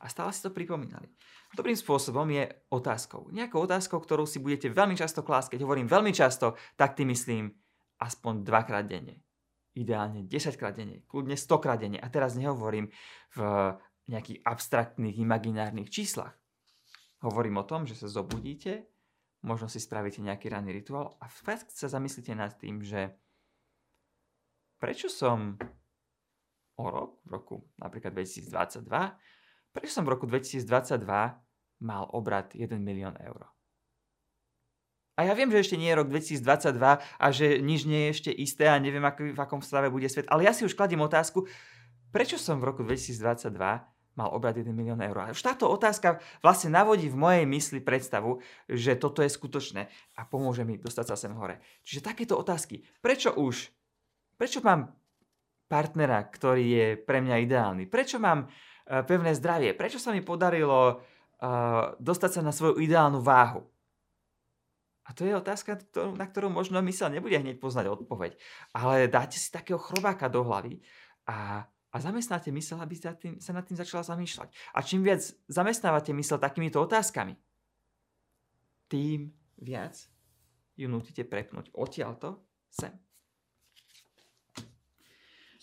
a 0.00 0.08
stále 0.08 0.32
si 0.32 0.40
to 0.40 0.50
pripomínali. 0.50 1.12
Dobrým 1.52 1.76
spôsobom 1.76 2.24
je 2.32 2.48
otázkou. 2.72 3.28
Nejakou 3.36 3.68
otázkou, 3.68 4.00
ktorú 4.00 4.24
si 4.24 4.40
budete 4.40 4.72
veľmi 4.72 4.96
často 4.96 5.20
klásť. 5.20 5.56
Keď 5.56 5.60
hovorím 5.66 5.90
veľmi 5.90 6.12
často, 6.16 6.56
tak 6.80 6.96
tým 6.96 7.12
myslím 7.12 7.52
aspoň 8.00 8.40
dvakrát 8.40 8.88
denne. 8.88 9.20
Ideálne 9.76 10.24
10 10.26 10.56
krát 10.58 10.74
denne, 10.74 11.04
kľudne 11.06 11.36
100 11.36 11.62
krát 11.62 11.78
denne. 11.78 12.00
A 12.00 12.08
teraz 12.08 12.34
nehovorím 12.34 12.90
v 13.36 13.40
nejakých 14.10 14.42
abstraktných, 14.42 15.20
imaginárnych 15.20 15.92
číslach. 15.92 16.34
Hovorím 17.20 17.60
o 17.60 17.68
tom, 17.68 17.84
že 17.84 17.94
sa 17.94 18.08
zobudíte, 18.08 18.89
možno 19.40 19.68
si 19.68 19.80
spravíte 19.80 20.20
nejaký 20.20 20.52
ranný 20.52 20.76
rituál 20.76 21.16
a 21.20 21.26
fakt 21.28 21.72
sa 21.72 21.88
zamyslíte 21.88 22.32
nad 22.36 22.52
tým, 22.56 22.84
že 22.84 23.16
prečo 24.80 25.08
som 25.08 25.56
o 26.80 26.84
rok, 26.88 27.20
v 27.24 27.28
roku 27.36 27.56
napríklad 27.76 28.16
2022, 28.16 28.88
prečo 29.76 29.92
som 29.92 30.04
v 30.08 30.12
roku 30.16 30.24
2022 30.24 30.64
mal 31.84 32.04
obrad 32.12 32.52
1 32.56 32.68
milión 32.80 33.16
eur. 33.20 33.48
A 35.20 35.28
ja 35.28 35.36
viem, 35.36 35.52
že 35.52 35.60
ešte 35.60 35.76
nie 35.76 35.92
je 35.92 36.00
rok 36.00 36.08
2022 36.08 36.80
a 36.96 37.26
že 37.28 37.60
nič 37.60 37.84
nie 37.84 38.08
je 38.08 38.12
ešte 38.16 38.30
isté 38.32 38.64
a 38.72 38.80
neviem, 38.80 39.04
aký, 39.04 39.36
v 39.36 39.40
akom 39.40 39.60
stave 39.60 39.92
bude 39.92 40.08
svet, 40.08 40.24
ale 40.32 40.48
ja 40.48 40.52
si 40.56 40.64
už 40.64 40.72
kladím 40.72 41.04
otázku, 41.04 41.44
prečo 42.08 42.40
som 42.40 42.56
v 42.56 42.72
roku 42.72 42.80
2022 42.80 43.60
mal 44.18 44.30
obrad 44.34 44.58
1 44.58 44.66
milión 44.74 44.98
eur. 44.98 45.16
A 45.22 45.32
už 45.32 45.42
táto 45.42 45.70
otázka 45.70 46.18
vlastne 46.42 46.74
navodí 46.74 47.06
v 47.06 47.18
mojej 47.18 47.44
mysli 47.46 47.80
predstavu, 47.82 48.42
že 48.66 48.98
toto 48.98 49.22
je 49.22 49.30
skutočné 49.30 49.86
a 50.18 50.20
pomôže 50.26 50.66
mi 50.66 50.78
dostať 50.78 51.06
sa 51.06 51.16
sem 51.16 51.32
hore. 51.34 51.62
Čiže 51.86 52.06
takéto 52.06 52.34
otázky. 52.34 52.82
Prečo 53.00 53.34
už? 53.38 53.70
Prečo 54.34 54.64
mám 54.64 54.90
partnera, 55.70 56.26
ktorý 56.26 56.64
je 56.66 56.86
pre 56.98 57.22
mňa 57.22 57.36
ideálny? 57.46 57.84
Prečo 57.86 58.18
mám 58.18 58.50
uh, 58.50 59.06
pevné 59.06 59.36
zdravie? 59.38 59.76
Prečo 59.78 60.02
sa 60.02 60.10
mi 60.10 60.24
podarilo 60.24 60.98
uh, 60.98 61.94
dostať 62.02 62.30
sa 62.38 62.42
na 62.42 62.50
svoju 62.50 62.82
ideálnu 62.82 63.22
váhu? 63.22 63.62
A 65.06 65.14
to 65.14 65.26
je 65.26 65.34
otázka, 65.34 65.74
na 66.14 66.22
ktorú 66.22 66.54
možno 66.54 66.78
mysel 66.86 67.10
nebude 67.10 67.34
hneď 67.34 67.58
poznať 67.58 67.98
odpoveď. 67.98 68.38
Ale 68.70 69.10
dáte 69.10 69.42
si 69.42 69.50
takého 69.50 69.74
chrobáka 69.74 70.30
do 70.30 70.46
hlavy 70.46 70.78
a, 71.26 71.66
a 71.90 71.96
zamestnáte 71.98 72.54
mysel, 72.54 72.78
aby 72.78 72.94
sa, 72.94 73.12
tým, 73.18 73.42
sa 73.42 73.50
nad 73.50 73.66
tým 73.66 73.74
začala 73.74 74.06
zamýšľať. 74.06 74.48
A 74.74 74.78
čím 74.82 75.02
viac 75.02 75.22
zamestnávate 75.50 76.14
mysel 76.14 76.38
takýmito 76.38 76.78
otázkami, 76.78 77.34
tým 78.90 79.34
viac 79.58 79.98
ju 80.78 80.86
nutíte 80.86 81.26
prepnúť 81.26 81.74
odtiaľto 81.74 82.38
sem. 82.70 82.94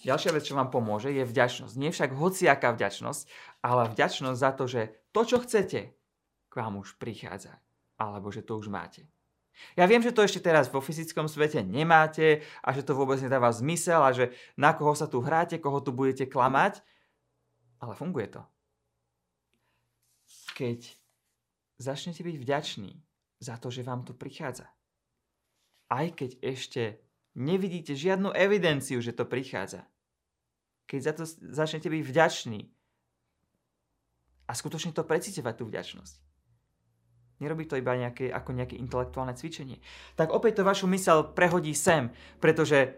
Ďalšia 0.06 0.32
vec, 0.32 0.46
čo 0.46 0.56
vám 0.56 0.70
pomôže, 0.70 1.10
je 1.10 1.26
vďačnosť. 1.26 1.74
Nie 1.76 1.90
však 1.90 2.14
hociaká 2.14 2.72
vďačnosť, 2.72 3.22
ale 3.66 3.92
vďačnosť 3.92 4.40
za 4.40 4.52
to, 4.54 4.64
že 4.70 4.82
to, 5.10 5.22
čo 5.26 5.38
chcete, 5.42 5.82
k 6.48 6.54
vám 6.54 6.80
už 6.80 6.96
prichádza. 7.02 7.58
Alebo 7.98 8.30
že 8.30 8.46
to 8.46 8.62
už 8.62 8.70
máte. 8.70 9.10
Ja 9.78 9.86
viem, 9.86 10.02
že 10.02 10.14
to 10.14 10.26
ešte 10.26 10.42
teraz 10.42 10.70
vo 10.70 10.82
fyzickom 10.82 11.30
svete 11.30 11.62
nemáte 11.62 12.46
a 12.62 12.74
že 12.74 12.86
to 12.86 12.98
vôbec 12.98 13.22
nedáva 13.22 13.50
zmysel 13.54 14.02
a 14.02 14.14
že 14.14 14.34
na 14.58 14.74
koho 14.74 14.94
sa 14.94 15.10
tu 15.10 15.22
hráte, 15.22 15.58
koho 15.58 15.82
tu 15.82 15.94
budete 15.94 16.30
klamať, 16.30 16.82
ale 17.78 17.94
funguje 17.94 18.34
to. 18.34 18.42
Keď 20.58 20.80
začnete 21.78 22.26
byť 22.26 22.36
vďační 22.42 22.92
za 23.38 23.58
to, 23.62 23.70
že 23.70 23.86
vám 23.86 24.02
to 24.02 24.18
prichádza, 24.18 24.66
aj 25.94 26.18
keď 26.18 26.32
ešte 26.42 26.84
nevidíte 27.38 27.94
žiadnu 27.94 28.34
evidenciu, 28.34 28.98
že 28.98 29.14
to 29.14 29.30
prichádza, 29.30 29.86
keď 30.90 31.00
za 31.02 31.14
to 31.14 31.24
začnete 31.54 31.86
byť 31.86 32.02
vďační 32.02 32.62
a 34.48 34.52
skutočne 34.58 34.96
to 34.96 35.06
precítevať 35.06 35.54
tú 35.54 35.70
vďačnosť, 35.70 36.16
Nerobí 37.38 37.70
to 37.70 37.78
iba 37.78 37.94
nejaké, 37.94 38.34
ako 38.34 38.50
nejaké 38.58 38.76
intelektuálne 38.82 39.38
cvičenie. 39.38 39.78
Tak 40.18 40.34
opäť 40.34 40.62
to 40.62 40.64
vašu 40.66 40.90
mysel 40.90 41.38
prehodí 41.38 41.78
sem, 41.78 42.10
pretože 42.42 42.98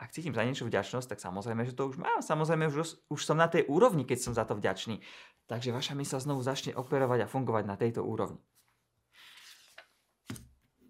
ak 0.00 0.16
cítim 0.16 0.32
za 0.32 0.46
niečo 0.46 0.64
vďačnosť, 0.64 1.12
tak 1.12 1.20
samozrejme, 1.20 1.68
že 1.68 1.76
to 1.76 1.84
už 1.92 2.00
mám. 2.00 2.24
Samozrejme, 2.24 2.72
už, 2.72 3.04
už 3.12 3.20
som 3.20 3.36
na 3.36 3.52
tej 3.52 3.68
úrovni, 3.68 4.08
keď 4.08 4.18
som 4.18 4.32
za 4.32 4.48
to 4.48 4.56
vďačný. 4.56 4.96
Takže 5.44 5.76
vaša 5.76 5.92
mysel 6.00 6.22
znovu 6.24 6.40
začne 6.40 6.72
operovať 6.72 7.26
a 7.26 7.30
fungovať 7.30 7.64
na 7.68 7.76
tejto 7.76 8.00
úrovni. 8.00 8.40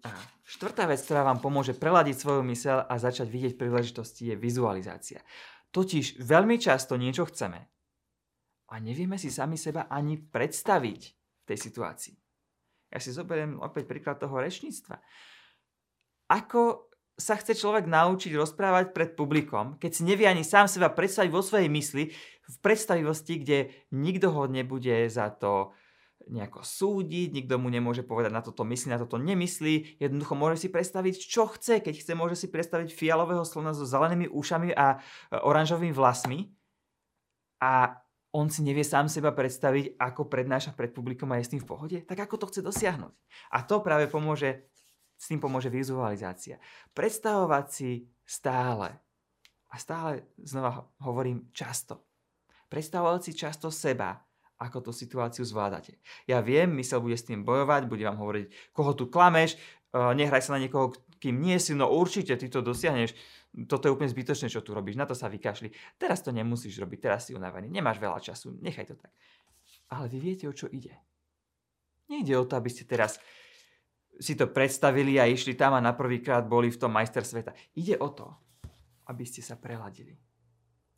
A 0.07 0.15
štvrtá 0.47 0.87
vec, 0.87 1.03
ktorá 1.03 1.27
vám 1.27 1.43
pomôže 1.43 1.75
preladiť 1.75 2.15
svoju 2.17 2.41
mysel 2.47 2.87
a 2.87 2.93
začať 2.95 3.27
vidieť 3.27 3.53
príležitosti, 3.59 4.31
je 4.31 4.35
vizualizácia. 4.39 5.19
Totiž 5.75 6.21
veľmi 6.23 6.55
často 6.55 6.95
niečo 6.95 7.27
chceme 7.27 7.59
a 8.71 8.73
nevieme 8.79 9.19
si 9.19 9.27
sami 9.27 9.59
seba 9.59 9.91
ani 9.91 10.15
predstaviť 10.19 11.01
v 11.11 11.43
tej 11.43 11.57
situácii. 11.57 12.20
Ja 12.91 12.99
si 12.99 13.15
zoberiem 13.15 13.57
opäť 13.63 13.87
príklad 13.87 14.19
toho 14.19 14.35
rečníctva. 14.35 14.99
Ako 16.27 16.91
sa 17.15 17.37
chce 17.37 17.55
človek 17.55 17.87
naučiť 17.87 18.33
rozprávať 18.35 18.91
pred 18.91 19.13
publikom, 19.13 19.77
keď 19.77 19.91
si 19.93 20.03
nevie 20.03 20.25
ani 20.27 20.43
sám 20.43 20.67
seba 20.67 20.91
predstaviť 20.91 21.31
vo 21.31 21.43
svojej 21.43 21.69
mysli, 21.69 22.11
v 22.51 22.57
predstavivosti, 22.59 23.39
kde 23.39 23.71
nikto 23.93 24.33
ho 24.33 24.49
nebude 24.49 25.07
za 25.07 25.31
to 25.31 25.71
nejako 26.29 26.61
súdiť, 26.61 27.33
nikto 27.33 27.57
mu 27.57 27.69
nemôže 27.73 28.05
povedať 28.05 28.29
na 28.29 28.45
toto 28.45 28.61
myslí, 28.61 28.87
na 28.93 29.01
toto 29.01 29.17
nemyslí, 29.17 29.97
jednoducho 29.97 30.33
môže 30.37 30.65
si 30.65 30.69
predstaviť, 30.69 31.15
čo 31.17 31.49
chce, 31.49 31.81
keď 31.81 31.93
chce, 31.97 32.13
môže 32.13 32.37
si 32.37 32.47
predstaviť 32.51 32.93
fialového 32.93 33.41
slona 33.41 33.73
so 33.73 33.87
zelenými 33.87 34.29
ušami 34.29 34.69
a 34.75 35.01
oranžovými 35.33 35.93
vlasmi 35.93 36.53
a 37.57 37.97
on 38.31 38.47
si 38.47 38.63
nevie 38.63 38.83
sám 38.87 39.11
seba 39.11 39.35
predstaviť, 39.35 39.99
ako 39.99 40.31
prednáša 40.31 40.71
pred 40.71 40.95
publikom 40.95 41.27
a 41.31 41.39
je 41.39 41.47
s 41.47 41.51
tým 41.51 41.61
v 41.63 41.69
pohode, 41.69 41.97
tak 42.07 42.15
ako 42.23 42.39
to 42.39 42.45
chce 42.47 42.61
dosiahnuť. 42.63 43.13
A 43.51 43.67
to 43.67 43.83
práve 43.83 44.07
pomôže, 44.07 44.71
s 45.19 45.27
tým 45.27 45.43
pomôže 45.43 45.67
vizualizácia. 45.67 46.57
Predstavovať 46.95 47.65
si 47.67 48.07
stále, 48.23 48.95
a 49.71 49.75
stále 49.75 50.31
znova 50.39 50.87
hovorím 51.03 51.51
často, 51.51 52.07
predstavovať 52.71 53.21
si 53.23 53.31
často 53.35 53.67
seba, 53.67 54.15
ako 54.61 54.77
tú 54.79 54.91
situáciu 54.93 55.41
zvládate. 55.41 55.97
Ja 56.29 56.39
viem, 56.39 56.71
mysel 56.77 57.01
bude 57.01 57.17
s 57.17 57.25
tým 57.25 57.41
bojovať, 57.41 57.89
bude 57.89 58.05
vám 58.05 58.21
hovoriť, 58.21 58.71
koho 58.71 58.93
tu 58.93 59.09
klameš, 59.09 59.57
eh, 59.57 60.13
nehraj 60.15 60.45
sa 60.45 60.55
na 60.55 60.63
niekoho, 60.63 60.95
kým 61.21 61.37
nie 61.37 61.59
si, 61.59 61.75
no 61.75 61.89
určite 61.91 62.33
ty 62.37 62.47
to 62.47 62.63
dosiahneš 62.63 63.13
toto 63.67 63.87
je 63.87 63.93
úplne 63.93 64.07
zbytočné, 64.07 64.47
čo 64.47 64.63
tu 64.63 64.71
robíš, 64.71 64.95
na 64.95 65.03
to 65.03 65.11
sa 65.11 65.27
vykašli. 65.27 65.99
Teraz 65.99 66.23
to 66.23 66.31
nemusíš 66.31 66.79
robiť, 66.79 66.99
teraz 67.11 67.27
si 67.27 67.35
unavený, 67.35 67.67
nemáš 67.67 67.99
veľa 67.99 68.19
času, 68.23 68.55
nechaj 68.63 68.87
to 68.87 68.95
tak. 68.95 69.11
Ale 69.91 70.07
vy 70.07 70.17
viete, 70.23 70.47
o 70.47 70.55
čo 70.55 70.71
ide. 70.71 70.95
Nejde 72.07 72.39
o 72.39 72.47
to, 72.47 72.55
aby 72.55 72.71
ste 72.71 72.87
teraz 72.87 73.19
si 74.19 74.35
to 74.39 74.47
predstavili 74.51 75.19
a 75.19 75.27
išli 75.27 75.55
tam 75.55 75.75
a 75.75 75.83
na 75.83 75.91
prvýkrát 75.91 76.47
boli 76.47 76.71
v 76.71 76.79
tom 76.79 76.91
majster 76.95 77.27
sveta. 77.27 77.51
Ide 77.75 77.99
o 77.99 78.11
to, 78.11 78.27
aby 79.11 79.23
ste 79.27 79.43
sa 79.43 79.59
preladili. 79.59 80.15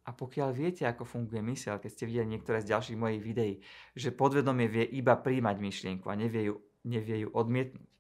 A 0.03 0.11
pokiaľ 0.11 0.49
viete, 0.51 0.83
ako 0.83 1.07
funguje 1.07 1.39
myseľ, 1.39 1.79
keď 1.79 1.89
ste 1.89 2.03
videli 2.05 2.35
niektoré 2.35 2.59
z 2.59 2.75
ďalších 2.75 2.99
mojich 2.99 3.23
videí, 3.23 3.53
že 3.95 4.11
podvedomie 4.11 4.67
vie 4.67 4.83
iba 4.99 5.15
príjmať 5.15 5.55
myšlienku 5.63 6.11
a 6.11 6.19
nevie 6.19 6.51
ju, 6.51 6.59
nevie 6.83 7.23
ju 7.23 7.29
odmietnúť, 7.31 7.92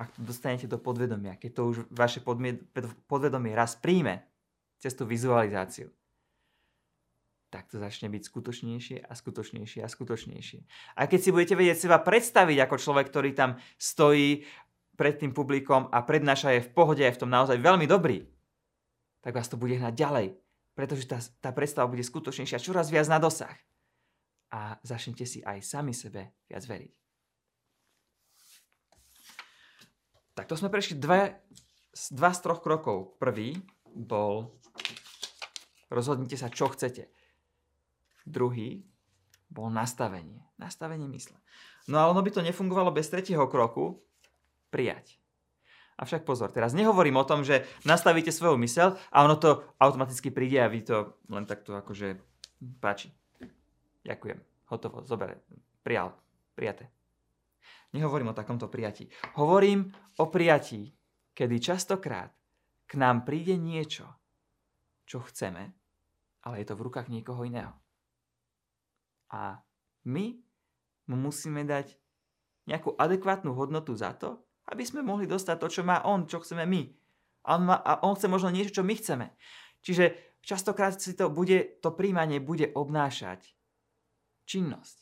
ak 0.00 0.16
to 0.16 0.24
dostanete 0.24 0.64
do 0.64 0.80
podvedomia, 0.80 1.36
keď 1.36 1.50
to 1.52 1.62
už 1.68 1.76
vaše 1.92 2.24
podvedomie 3.04 3.52
raz 3.52 3.76
príjme 3.76 4.24
cez 4.80 4.96
tú 4.96 5.04
vizualizáciu, 5.04 5.92
tak 7.52 7.68
to 7.68 7.76
začne 7.76 8.08
byť 8.08 8.22
skutočnejšie 8.24 8.98
a 9.04 9.12
skutočnejšie 9.12 9.80
a 9.84 9.88
skutočnejšie. 9.90 10.60
A 10.96 11.04
keď 11.04 11.20
si 11.20 11.34
budete 11.34 11.58
vedieť 11.58 11.84
seba 11.84 12.00
predstaviť 12.00 12.64
ako 12.64 12.76
človek, 12.80 13.06
ktorý 13.12 13.30
tam 13.36 13.60
stojí 13.76 14.46
pred 14.94 15.18
tým 15.20 15.36
publikom 15.36 15.90
a 15.90 16.00
prednáša 16.00 16.56
je 16.56 16.64
v 16.64 16.72
pohode, 16.72 17.02
je 17.04 17.12
v 17.12 17.20
tom 17.20 17.28
naozaj 17.28 17.60
veľmi 17.60 17.84
dobrý, 17.90 18.24
tak 19.20 19.36
vás 19.36 19.50
to 19.52 19.60
bude 19.60 19.76
hnať 19.76 19.94
ďalej, 19.98 20.26
pretože 20.72 21.04
tá, 21.04 21.18
tá 21.42 21.50
predstava 21.52 21.90
bude 21.90 22.06
skutočnejšia 22.06 22.62
čoraz 22.62 22.88
viac 22.88 23.10
na 23.10 23.20
dosah. 23.20 23.52
A 24.54 24.80
začnete 24.80 25.28
si 25.28 25.44
aj 25.44 25.60
sami 25.60 25.92
sebe 25.92 26.38
viac 26.48 26.64
veriť. 26.64 26.99
Tak 30.40 30.48
to 30.48 30.56
sme 30.56 30.72
prešli 30.72 30.96
dve, 30.96 31.36
dva 32.16 32.32
z 32.32 32.40
troch 32.40 32.64
krokov. 32.64 33.20
Prvý 33.20 33.60
bol 33.92 34.56
rozhodnite 35.92 36.40
sa, 36.40 36.48
čo 36.48 36.72
chcete. 36.72 37.12
Druhý 38.24 38.80
bol 39.52 39.68
nastavenie. 39.68 40.40
Nastavenie 40.56 41.04
mysle. 41.12 41.36
No 41.92 42.00
ale 42.00 42.16
ono 42.16 42.24
by 42.24 42.32
to 42.32 42.40
nefungovalo 42.40 42.88
bez 42.88 43.12
tretieho 43.12 43.44
kroku 43.52 44.00
prijať. 44.72 45.20
Avšak 46.00 46.24
pozor, 46.24 46.48
teraz 46.48 46.72
nehovorím 46.72 47.20
o 47.20 47.28
tom, 47.28 47.44
že 47.44 47.68
nastavíte 47.84 48.32
svoju 48.32 48.56
mysel 48.64 48.96
a 49.12 49.20
ono 49.20 49.36
to 49.36 49.68
automaticky 49.76 50.32
príde 50.32 50.56
a 50.56 50.72
vy 50.72 50.80
to 50.80 51.20
len 51.28 51.44
takto 51.44 51.76
akože 51.76 52.16
páči. 52.80 53.12
Ďakujem. 54.08 54.40
Hotovo, 54.72 55.04
zober. 55.04 55.36
Prijal. 55.84 56.16
Prijaté. 56.56 56.99
Nehovorím 57.90 58.30
o 58.30 58.38
takomto 58.38 58.70
prijatí. 58.70 59.10
Hovorím 59.34 59.90
o 60.22 60.30
prijatí, 60.30 60.94
kedy 61.34 61.56
častokrát 61.58 62.30
k 62.86 62.92
nám 62.94 63.26
príde 63.26 63.58
niečo, 63.58 64.06
čo 65.06 65.22
chceme, 65.26 65.74
ale 66.46 66.54
je 66.62 66.66
to 66.70 66.78
v 66.78 66.84
rukách 66.86 67.10
niekoho 67.10 67.42
iného. 67.42 67.74
A 69.34 69.58
my 70.06 70.38
mu 71.10 71.16
musíme 71.18 71.66
dať 71.66 71.98
nejakú 72.70 72.94
adekvátnu 72.94 73.50
hodnotu 73.54 73.94
za 73.98 74.14
to, 74.14 74.38
aby 74.70 74.86
sme 74.86 75.02
mohli 75.02 75.26
dostať 75.26 75.56
to, 75.58 75.68
čo 75.70 75.82
má 75.82 76.06
on, 76.06 76.30
čo 76.30 76.38
chceme 76.38 76.62
my. 76.62 76.82
A 77.50 77.58
on, 77.58 77.62
má, 77.66 77.76
a 77.82 78.06
on 78.06 78.14
chce 78.14 78.30
možno 78.30 78.54
niečo, 78.54 78.78
čo 78.78 78.86
my 78.86 78.94
chceme. 78.94 79.34
Čiže 79.82 80.38
častokrát 80.46 80.94
si 80.94 81.18
to 81.18 81.26
bude, 81.32 81.82
to 81.82 81.90
príjmanie 81.90 82.38
bude 82.38 82.70
obnášať 82.70 83.50
činnosť. 84.46 84.99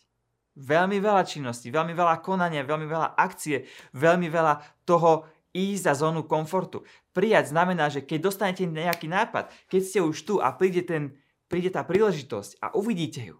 Veľmi 0.58 0.98
veľa 0.98 1.22
činností, 1.22 1.70
veľmi 1.70 1.94
veľa 1.94 2.18
konania, 2.18 2.66
veľmi 2.66 2.90
veľa 2.90 3.14
akcie, 3.14 3.62
veľmi 3.94 4.26
veľa 4.26 4.82
toho 4.82 5.30
ísť 5.54 5.82
za 5.86 5.94
zónu 6.02 6.26
komfortu. 6.26 6.82
Prijať 7.14 7.54
znamená, 7.54 7.86
že 7.86 8.02
keď 8.02 8.18
dostanete 8.26 8.66
nejaký 8.66 9.06
nápad, 9.06 9.54
keď 9.70 9.80
ste 9.86 10.00
už 10.02 10.18
tu 10.26 10.34
a 10.42 10.50
príde, 10.50 10.82
ten, 10.82 11.14
príde 11.46 11.70
tá 11.70 11.86
príležitosť 11.86 12.58
a 12.58 12.74
uvidíte 12.74 13.22
ju, 13.22 13.38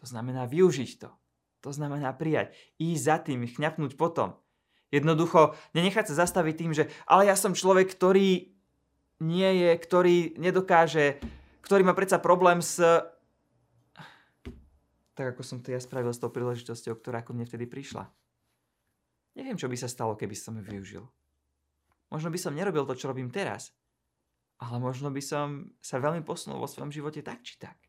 to 0.00 0.04
znamená 0.08 0.48
využiť 0.48 0.90
to. 0.98 1.12
To 1.62 1.70
znamená 1.70 2.10
prijať. 2.10 2.58
Ísť 2.82 3.02
za 3.06 3.16
tým, 3.22 3.46
chňapnúť 3.46 3.94
potom. 3.94 4.34
Jednoducho 4.90 5.54
nenechať 5.78 6.10
sa 6.10 6.26
zastaviť 6.26 6.54
tým, 6.58 6.72
že 6.74 6.90
ale 7.06 7.30
ja 7.30 7.38
som 7.38 7.54
človek, 7.54 7.86
ktorý 7.86 8.50
nie 9.22 9.50
je, 9.62 9.70
ktorý 9.78 10.16
nedokáže, 10.42 11.22
ktorý 11.62 11.86
má 11.86 11.94
predsa 11.94 12.18
problém 12.18 12.58
s 12.58 12.82
tak 15.12 15.36
ako 15.36 15.42
som 15.44 15.58
to 15.60 15.72
ja 15.72 15.80
spravil 15.80 16.12
s 16.12 16.20
tou 16.20 16.32
príležitosťou, 16.32 16.96
ktorá 17.00 17.20
ako 17.20 17.36
mne 17.36 17.44
vtedy 17.44 17.68
prišla. 17.68 18.08
Neviem, 19.36 19.56
čo 19.56 19.68
by 19.68 19.76
sa 19.76 19.88
stalo, 19.88 20.16
keby 20.16 20.36
som 20.36 20.56
ju 20.60 20.64
využil. 20.64 21.04
Možno 22.12 22.28
by 22.28 22.38
som 22.40 22.52
nerobil 22.52 22.84
to, 22.84 22.92
čo 22.96 23.08
robím 23.08 23.32
teraz. 23.32 23.72
Ale 24.60 24.76
možno 24.76 25.08
by 25.08 25.22
som 25.24 25.72
sa 25.80 25.96
veľmi 25.98 26.22
posunul 26.22 26.60
vo 26.60 26.68
svojom 26.68 26.92
živote 26.92 27.24
tak 27.24 27.40
či 27.40 27.56
tak. 27.56 27.80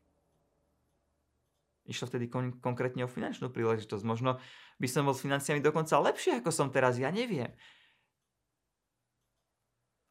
Išlo 1.84 2.08
vtedy 2.08 2.32
kon- 2.32 2.56
konkrétne 2.64 3.04
o 3.04 3.12
finančnú 3.12 3.52
príležitosť. 3.52 4.04
Možno 4.08 4.40
by 4.80 4.88
som 4.88 5.04
bol 5.04 5.12
s 5.12 5.20
financiami 5.20 5.60
dokonca 5.60 6.00
lepšie, 6.00 6.40
ako 6.40 6.48
som 6.48 6.72
teraz, 6.72 6.96
ja 6.96 7.12
neviem. 7.12 7.52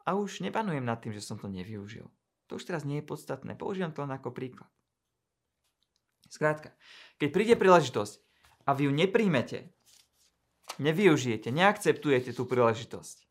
A 0.05 0.13
už 0.13 0.45
nebanujem 0.45 0.85
nad 0.85 1.01
tým, 1.01 1.17
že 1.17 1.25
som 1.25 1.41
to 1.41 1.49
nevyužil. 1.49 2.05
To 2.51 2.61
už 2.61 2.63
teraz 2.69 2.85
nie 2.85 3.01
je 3.01 3.09
podstatné. 3.09 3.57
Používam 3.57 3.89
to 3.89 4.05
len 4.05 4.13
ako 4.13 4.29
príklad. 4.29 4.69
Skrátka, 6.33 6.73
keď 7.21 7.29
príde 7.29 7.53
príležitosť 7.53 8.17
a 8.65 8.73
vy 8.73 8.89
ju 8.89 8.91
nepríjmete, 8.97 9.69
nevyužijete, 10.81 11.53
neakceptujete 11.53 12.33
tú 12.33 12.49
príležitosť, 12.49 13.29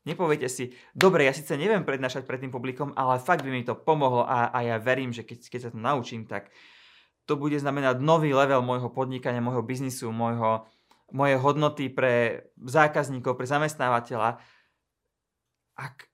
Nepoviete 0.00 0.48
si, 0.48 0.72
dobre, 0.96 1.28
ja 1.28 1.36
síce 1.36 1.60
neviem 1.60 1.84
prednášať 1.84 2.24
pred 2.24 2.40
tým 2.40 2.48
publikom, 2.48 2.96
ale 2.96 3.20
fakt 3.20 3.44
by 3.44 3.52
mi 3.52 3.60
to 3.68 3.76
pomohlo 3.76 4.24
a, 4.24 4.48
a 4.48 4.64
ja 4.64 4.76
verím, 4.80 5.12
že 5.12 5.28
keď, 5.28 5.38
keď 5.52 5.60
sa 5.60 5.70
to 5.76 5.76
naučím, 5.76 6.24
tak 6.24 6.48
to 7.28 7.36
bude 7.36 7.60
znamenať 7.60 8.00
nový 8.00 8.32
level 8.32 8.64
môjho 8.64 8.88
podnikania, 8.88 9.44
môjho 9.44 9.60
biznisu, 9.60 10.08
môjho, 10.08 10.64
moje 11.12 11.36
hodnoty 11.36 11.92
pre 11.92 12.48
zákazníkov, 12.56 13.36
pre 13.36 13.44
zamestnávateľa. 13.44 14.40
Ak, 15.76 16.08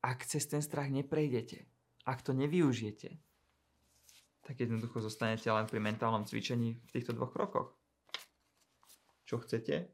ak 0.00 0.18
cez 0.24 0.48
ten 0.48 0.64
strach 0.64 0.88
neprejdete, 0.88 1.68
ak 2.08 2.24
to 2.24 2.32
nevyužijete, 2.32 3.20
tak 4.44 4.56
jednoducho 4.60 5.04
zostanete 5.04 5.46
len 5.52 5.68
pri 5.68 5.78
mentálnom 5.78 6.24
cvičení 6.26 6.80
v 6.80 6.90
týchto 6.92 7.12
dvoch 7.12 7.30
krokoch. 7.32 7.76
Čo 9.28 9.40
chcete 9.42 9.88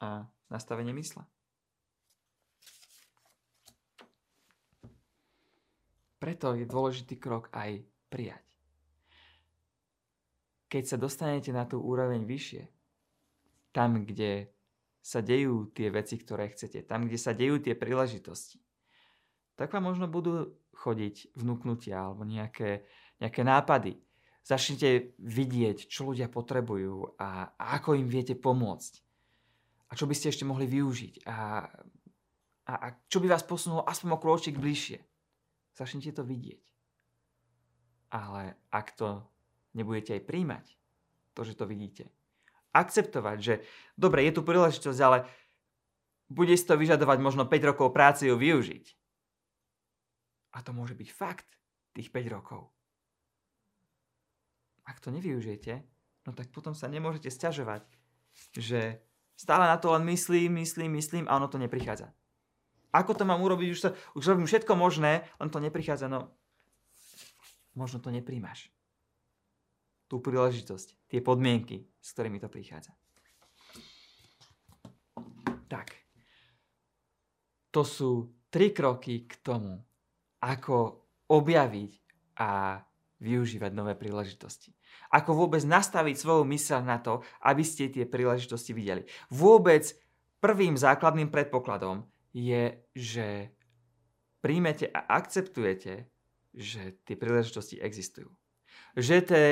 a 0.00 0.26
nastavenie 0.48 0.94
mysle. 0.96 1.22
Preto 6.22 6.54
je 6.54 6.64
dôležitý 6.64 7.18
krok 7.18 7.50
aj 7.50 7.82
prijať 8.06 8.52
keď 10.72 10.84
sa 10.88 10.96
dostanete 10.96 11.52
na 11.52 11.68
tú 11.68 11.84
úroveň 11.84 12.24
vyššie, 12.24 12.64
tam, 13.76 14.08
kde 14.08 14.48
sa 15.04 15.20
dejú 15.20 15.68
tie 15.68 15.92
veci, 15.92 16.16
ktoré 16.16 16.48
chcete, 16.48 16.88
tam, 16.88 17.04
kde 17.04 17.20
sa 17.20 17.36
dejú 17.36 17.60
tie 17.60 17.76
príležitosti, 17.76 18.56
tak 19.52 19.68
vám 19.76 19.92
možno 19.92 20.08
budú 20.08 20.56
chodiť 20.72 21.36
vnúknutia 21.36 22.08
alebo 22.08 22.24
nejaké, 22.24 22.88
nejaké 23.22 23.46
nápady. 23.46 24.02
Začnite 24.42 25.14
vidieť, 25.22 25.86
čo 25.86 26.10
ľudia 26.10 26.26
potrebujú 26.26 27.14
a, 27.14 27.54
ako 27.78 27.94
im 27.94 28.10
viete 28.10 28.34
pomôcť. 28.34 28.92
A 29.86 29.94
čo 29.94 30.10
by 30.10 30.14
ste 30.18 30.34
ešte 30.34 30.42
mohli 30.42 30.66
využiť. 30.66 31.22
A, 31.30 31.62
a, 32.66 32.72
a 32.74 32.86
čo 33.06 33.22
by 33.22 33.30
vás 33.30 33.46
posunulo 33.46 33.86
aspoň 33.86 34.18
o 34.18 34.18
krôčik 34.18 34.58
bližšie. 34.58 34.98
Začnite 35.78 36.18
to 36.18 36.26
vidieť. 36.26 36.62
Ale 38.10 38.58
ak 38.74 38.98
to 38.98 39.22
nebudete 39.78 40.18
aj 40.18 40.26
príjmať 40.26 40.66
to, 41.38 41.46
že 41.46 41.54
to 41.54 41.64
vidíte. 41.64 42.10
Akceptovať, 42.74 43.36
že 43.38 43.54
dobre, 43.94 44.26
je 44.26 44.32
tu 44.34 44.42
príležitosť, 44.42 45.00
ale 45.00 45.28
bude 46.32 46.56
si 46.56 46.64
to 46.64 46.74
vyžadovať 46.74 47.18
možno 47.20 47.44
5 47.44 47.70
rokov 47.72 47.92
práce 47.92 48.24
ju 48.24 48.34
využiť. 48.34 48.84
A 50.56 50.64
to 50.64 50.72
môže 50.76 50.96
byť 50.96 51.08
fakt, 51.12 51.48
tých 51.96 52.08
5 52.12 52.36
rokov. 52.36 52.72
Ak 54.82 54.98
to 54.98 55.14
nevyužijete, 55.14 55.82
no 56.26 56.30
tak 56.34 56.50
potom 56.50 56.74
sa 56.74 56.90
nemôžete 56.90 57.30
stiažovať, 57.30 57.86
že 58.56 58.98
stále 59.38 59.66
na 59.66 59.78
to 59.78 59.94
len 59.94 60.02
myslím, 60.10 60.62
myslím, 60.62 60.98
myslím 60.98 61.24
a 61.30 61.36
ono 61.38 61.46
to 61.46 61.58
neprichádza. 61.58 62.10
Ako 62.92 63.16
to 63.16 63.24
mám 63.24 63.40
urobiť? 63.40 63.68
Už, 63.72 63.80
sa, 63.80 63.90
už 64.12 64.24
robím 64.36 64.44
všetko 64.44 64.76
možné, 64.76 65.24
len 65.40 65.48
to 65.48 65.62
neprichádza. 65.62 66.12
No, 66.12 66.28
možno 67.72 68.04
to 68.04 68.12
nepríjmaš 68.12 68.68
tú 70.12 70.20
príležitosť, 70.20 71.08
tie 71.08 71.24
podmienky, 71.24 71.88
s 71.96 72.12
ktorými 72.12 72.36
to 72.36 72.52
prichádza. 72.52 72.92
Tak. 75.72 75.88
To 77.72 77.80
sú 77.80 78.28
tri 78.52 78.76
kroky 78.76 79.24
k 79.24 79.40
tomu, 79.40 79.80
ako 80.44 81.00
objaviť 81.32 81.92
a 82.44 82.76
využívať 83.22 83.70
nové 83.70 83.94
príležitosti. 83.94 84.74
Ako 85.14 85.38
vôbec 85.38 85.62
nastaviť 85.62 86.18
svoju 86.18 86.42
mysel 86.50 86.82
na 86.82 86.98
to, 86.98 87.22
aby 87.46 87.62
ste 87.62 87.86
tie 87.86 88.02
príležitosti 88.02 88.74
videli. 88.74 89.06
Vôbec 89.30 89.86
prvým 90.42 90.74
základným 90.74 91.30
predpokladom 91.30 92.02
je, 92.34 92.74
že 92.98 93.54
príjmete 94.42 94.90
a 94.90 95.06
akceptujete, 95.22 96.10
že 96.50 96.98
tie 97.06 97.14
príležitosti 97.14 97.78
existujú. 97.78 98.28
Že 98.98 99.16
te, 99.22 99.42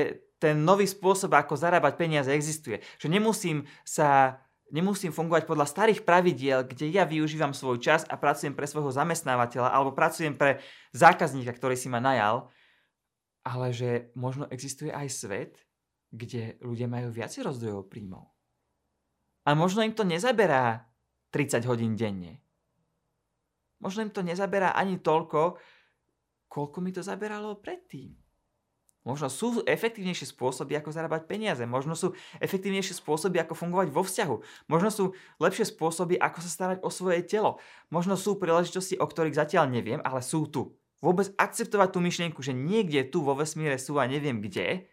ten 0.43 0.67
nový 0.67 0.91
spôsob, 0.91 1.31
ako 1.33 1.55
zarábať 1.55 1.95
peniaze, 1.95 2.29
existuje. 2.29 2.83
Že 2.99 3.09
nemusím 3.17 3.71
sa 3.87 4.43
nemusím 4.71 5.11
fungovať 5.11 5.51
podľa 5.51 5.67
starých 5.67 6.07
pravidiel, 6.07 6.63
kde 6.63 6.95
ja 6.95 7.03
využívam 7.03 7.51
svoj 7.51 7.83
čas 7.83 8.07
a 8.07 8.15
pracujem 8.15 8.55
pre 8.55 8.71
svojho 8.71 8.95
zamestnávateľa 8.95 9.67
alebo 9.67 9.91
pracujem 9.91 10.39
pre 10.39 10.63
zákazníka, 10.95 11.51
ktorý 11.51 11.75
si 11.75 11.91
ma 11.91 11.99
najal, 11.99 12.49
ale 13.47 13.73
že 13.73 14.13
možno 14.17 14.47
existuje 14.49 14.93
aj 14.93 15.09
svet, 15.09 15.53
kde 16.11 16.59
ľudia 16.61 16.91
majú 16.91 17.09
viac 17.15 17.33
rozdrojov 17.33 17.89
príjmov. 17.89 18.29
A 19.47 19.57
možno 19.57 19.81
im 19.87 19.97
to 19.97 20.05
nezaberá 20.05 20.91
30 21.33 21.65
hodín 21.65 21.95
denne. 21.97 22.43
Možno 23.81 24.05
im 24.05 24.13
to 24.13 24.21
nezaberá 24.21 24.77
ani 24.77 25.01
toľko, 25.01 25.57
koľko 26.51 26.79
mi 26.85 26.93
to 26.93 27.01
zaberalo 27.01 27.57
predtým. 27.57 28.13
Možno 29.01 29.33
sú 29.33 29.65
efektívnejšie 29.65 30.37
spôsoby, 30.37 30.77
ako 30.77 30.93
zarábať 30.93 31.25
peniaze. 31.25 31.65
Možno 31.65 31.97
sú 31.97 32.13
efektívnejšie 32.37 33.01
spôsoby, 33.01 33.41
ako 33.41 33.57
fungovať 33.57 33.89
vo 33.89 34.05
vzťahu. 34.05 34.37
Možno 34.69 34.93
sú 34.93 35.05
lepšie 35.41 35.73
spôsoby, 35.73 36.21
ako 36.21 36.45
sa 36.45 36.51
starať 36.53 36.79
o 36.85 36.93
svoje 36.93 37.25
telo. 37.25 37.57
Možno 37.89 38.21
sú 38.21 38.37
príležitosti, 38.37 39.01
o 39.01 39.09
ktorých 39.09 39.41
zatiaľ 39.41 39.73
neviem, 39.73 40.05
ale 40.05 40.21
sú 40.21 40.45
tu. 40.53 40.77
Vôbec 41.01 41.33
akceptovať 41.41 41.89
tú 41.97 41.99
myšlienku, 42.05 42.41
že 42.45 42.53
niekde 42.53 43.09
tu 43.09 43.25
vo 43.25 43.33
vesmíre 43.33 43.81
sú 43.81 43.97
a 43.97 44.05
neviem 44.05 44.41
kde, 44.41 44.85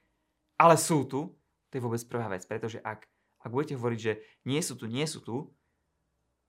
ale 0.55 0.75
sú 0.79 1.03
tu, 1.03 1.35
to 1.67 1.73
je 1.75 1.83
vôbec 1.83 1.99
prvá 2.07 2.31
vec. 2.31 2.47
Pretože 2.47 2.79
ak, 2.79 3.03
ak 3.43 3.49
budete 3.51 3.75
hovoriť, 3.75 3.99
že 3.99 4.13
nie 4.47 4.63
sú 4.63 4.79
tu, 4.79 4.87
nie 4.87 5.03
sú 5.03 5.19
tu, 5.19 5.51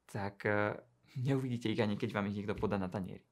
tak 0.08 0.46
uh, 0.46 0.78
neuvidíte 1.18 1.68
ich 1.68 1.82
ani 1.82 1.98
keď 1.98 2.14
vám 2.14 2.30
ich 2.30 2.38
niekto 2.38 2.54
podá 2.54 2.78
na 2.78 2.86
tanieri. 2.86 3.26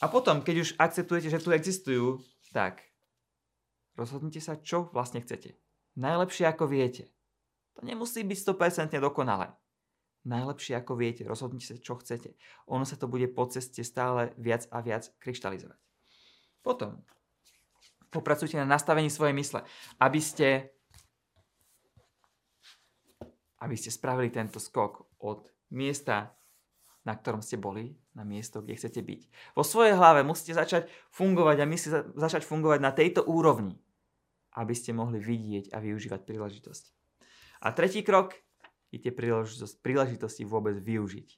A 0.00 0.08
potom, 0.08 0.40
keď 0.40 0.56
už 0.64 0.70
akceptujete, 0.80 1.28
že 1.28 1.44
tu 1.44 1.52
existujú, 1.52 2.24
tak 2.50 2.82
Rozhodnite 3.92 4.40
sa, 4.40 4.56
čo 4.56 4.88
vlastne 4.90 5.20
chcete. 5.20 5.60
Najlepšie 6.00 6.48
ako 6.48 6.64
viete. 6.64 7.12
To 7.76 7.84
nemusí 7.84 8.24
byť 8.24 8.38
100% 8.56 8.96
dokonalé. 8.96 9.52
Najlepšie 10.22 10.78
ako 10.78 10.94
viete, 10.94 11.26
rozhodnite 11.26 11.66
sa, 11.66 11.74
čo 11.82 11.98
chcete. 11.98 12.38
Ono 12.70 12.86
sa 12.86 12.94
to 12.94 13.10
bude 13.10 13.26
po 13.34 13.50
ceste 13.50 13.82
stále 13.82 14.30
viac 14.38 14.70
a 14.70 14.78
viac 14.78 15.10
kryštalizovať. 15.18 15.78
Potom 16.62 17.02
popracujte 18.14 18.54
na 18.54 18.68
nastavení 18.68 19.10
svojej 19.10 19.34
mysle, 19.34 19.66
aby 19.98 20.20
ste 20.22 20.70
aby 23.62 23.78
ste 23.78 23.94
spravili 23.94 24.34
tento 24.34 24.58
skok 24.58 25.22
od 25.22 25.46
miesta, 25.70 26.34
na 27.06 27.14
ktorom 27.14 27.38
ste 27.38 27.54
boli, 27.54 27.94
na 28.12 28.26
miesto, 28.26 28.58
kde 28.58 28.74
chcete 28.74 28.98
byť. 28.98 29.20
Vo 29.54 29.62
svojej 29.62 29.94
hlave 29.94 30.26
musíte 30.26 30.58
začať 30.58 30.90
fungovať 31.14 31.56
a 31.62 31.70
musíte 31.70 32.10
začať 32.18 32.42
fungovať 32.42 32.78
na 32.82 32.90
tejto 32.90 33.22
úrovni, 33.22 33.78
aby 34.58 34.74
ste 34.74 34.92
mohli 34.92 35.22
vidieť 35.22 35.70
a 35.72 35.78
využívať 35.78 36.26
príležitosti. 36.26 36.90
A 37.62 37.70
tretí 37.70 38.02
krok 38.02 38.34
je 38.92 39.00
tie 39.00 39.12
príležitosti 39.80 40.44
vôbec 40.44 40.76
využiť, 40.76 41.28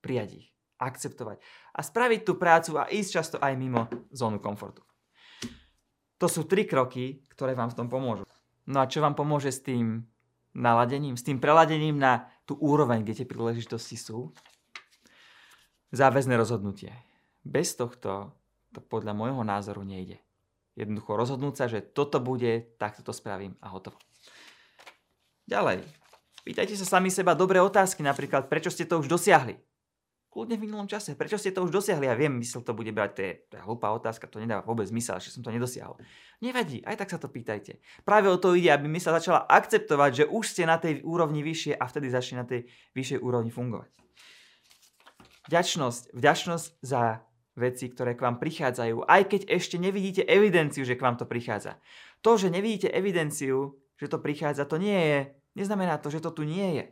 prijať 0.00 0.30
ich, 0.42 0.48
akceptovať 0.80 1.38
a 1.76 1.80
spraviť 1.84 2.20
tú 2.24 2.40
prácu 2.40 2.80
a 2.80 2.88
ísť 2.88 3.10
často 3.12 3.36
aj 3.36 3.52
mimo 3.54 3.86
zónu 4.10 4.40
komfortu. 4.40 4.80
To 6.18 6.26
sú 6.26 6.48
tri 6.48 6.64
kroky, 6.64 7.22
ktoré 7.28 7.52
vám 7.52 7.68
v 7.70 7.78
tom 7.84 7.88
pomôžu. 7.92 8.24
No 8.64 8.80
a 8.80 8.88
čo 8.88 9.04
vám 9.04 9.12
pomôže 9.12 9.52
s 9.52 9.60
tým 9.60 10.06
naladením, 10.56 11.18
s 11.18 11.26
tým 11.26 11.42
preladením 11.42 11.98
na 11.98 12.30
tú 12.46 12.56
úroveň, 12.56 13.02
kde 13.02 13.22
tie 13.22 13.26
príležitosti 13.28 13.98
sú? 13.98 14.32
Záväzné 15.92 16.38
rozhodnutie. 16.38 16.94
Bez 17.42 17.76
tohto 17.76 18.32
to 18.72 18.80
podľa 18.80 19.12
môjho 19.12 19.42
názoru 19.44 19.84
nejde. 19.84 20.22
Jednoducho 20.72 21.20
rozhodnúť 21.20 21.54
sa, 21.58 21.66
že 21.68 21.84
toto 21.84 22.16
bude, 22.16 22.72
tak 22.80 22.96
to 23.04 23.12
spravím 23.12 23.60
a 23.60 23.68
hotovo. 23.68 24.00
Ďalej. 25.44 26.01
Pýtajte 26.42 26.74
sa 26.74 26.98
sami 26.98 27.10
seba 27.10 27.38
dobré 27.38 27.62
otázky, 27.62 28.02
napríklad 28.02 28.50
prečo 28.50 28.70
ste 28.70 28.86
to 28.86 28.98
už 28.98 29.06
dosiahli 29.06 29.58
kľudne 30.32 30.56
v 30.56 30.64
minulom 30.64 30.88
čase. 30.88 31.12
Prečo 31.12 31.36
ste 31.36 31.52
to 31.52 31.60
už 31.60 31.68
dosiahli? 31.68 32.08
Ja 32.08 32.16
viem, 32.16 32.40
mysel 32.40 32.64
to 32.64 32.72
bude 32.72 32.88
brať, 32.88 33.10
to 33.12 33.20
je, 33.20 33.32
to 33.52 33.54
je 33.60 33.62
hlúpa 33.68 33.92
otázka, 33.92 34.24
to 34.32 34.40
nedáva 34.40 34.64
vôbec 34.64 34.88
zmysel, 34.88 35.20
že 35.20 35.28
som 35.28 35.44
to 35.44 35.52
nedosiahol. 35.52 36.00
Nevadí, 36.40 36.80
aj 36.88 37.04
tak 37.04 37.12
sa 37.12 37.20
to 37.20 37.28
pýtajte. 37.28 37.84
Práve 38.08 38.32
o 38.32 38.40
to 38.40 38.56
ide, 38.56 38.72
aby 38.72 38.88
mysel 38.96 39.12
začala 39.12 39.44
akceptovať, 39.44 40.10
že 40.16 40.24
už 40.24 40.44
ste 40.48 40.64
na 40.64 40.80
tej 40.80 41.04
úrovni 41.04 41.44
vyššie 41.44 41.76
a 41.76 41.84
vtedy 41.84 42.08
začne 42.08 42.40
na 42.40 42.46
tej 42.48 42.64
vyššej 42.96 43.20
úrovni 43.20 43.52
fungovať. 43.52 43.92
Vďačnosť, 45.52 46.16
vďačnosť 46.16 46.66
za 46.80 47.20
veci, 47.52 47.92
ktoré 47.92 48.16
k 48.16 48.24
vám 48.24 48.40
prichádzajú, 48.40 49.04
aj 49.04 49.22
keď 49.28 49.40
ešte 49.52 49.76
nevidíte 49.76 50.24
evidenciu, 50.24 50.88
že 50.88 50.96
k 50.96 51.04
vám 51.04 51.20
to 51.20 51.28
prichádza. 51.28 51.76
To, 52.24 52.40
že 52.40 52.48
nevidíte 52.48 52.88
evidenciu, 52.88 53.76
že 54.00 54.08
to 54.08 54.16
prichádza, 54.16 54.64
to 54.64 54.80
nie 54.80 54.96
je, 54.96 55.18
neznamená 55.54 55.98
to, 55.98 56.08
že 56.10 56.20
to 56.20 56.30
tu 56.30 56.42
nie 56.42 56.80
je. 56.80 56.84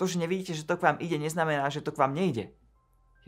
To, 0.00 0.08
že 0.08 0.16
nevidíte, 0.16 0.56
že 0.56 0.64
to 0.64 0.80
k 0.80 0.84
vám 0.88 0.96
ide, 0.98 1.20
neznamená, 1.20 1.68
že 1.68 1.84
to 1.84 1.92
k 1.92 2.00
vám 2.00 2.16
nejde. 2.16 2.50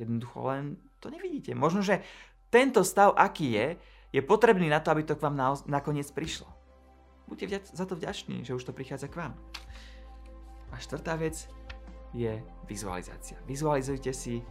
Jednoducho 0.01 0.39
len 0.49 0.65
to 1.05 1.13
nevidíte. 1.13 1.53
Možno, 1.53 1.85
že 1.85 2.01
tento 2.49 2.81
stav, 2.81 3.13
aký 3.17 3.53
je, 3.53 3.67
je 4.13 4.21
potrebný 4.25 4.69
na 4.69 4.81
to, 4.81 4.93
aby 4.93 5.05
to 5.05 5.17
k 5.17 5.25
vám 5.25 5.37
na, 5.37 5.53
nakoniec 5.69 6.09
prišlo. 6.13 6.49
Buďte 7.29 7.47
vďa- 7.49 7.77
za 7.77 7.85
to 7.89 7.97
vďační, 7.97 8.45
že 8.45 8.57
už 8.57 8.65
to 8.65 8.77
prichádza 8.77 9.09
k 9.09 9.17
vám. 9.25 9.33
A 10.73 10.81
štvrtá 10.81 11.17
vec 11.17 11.49
je 12.13 12.41
vizualizácia. 12.69 13.41
Vizualizujte 13.49 14.13
si 14.13 14.45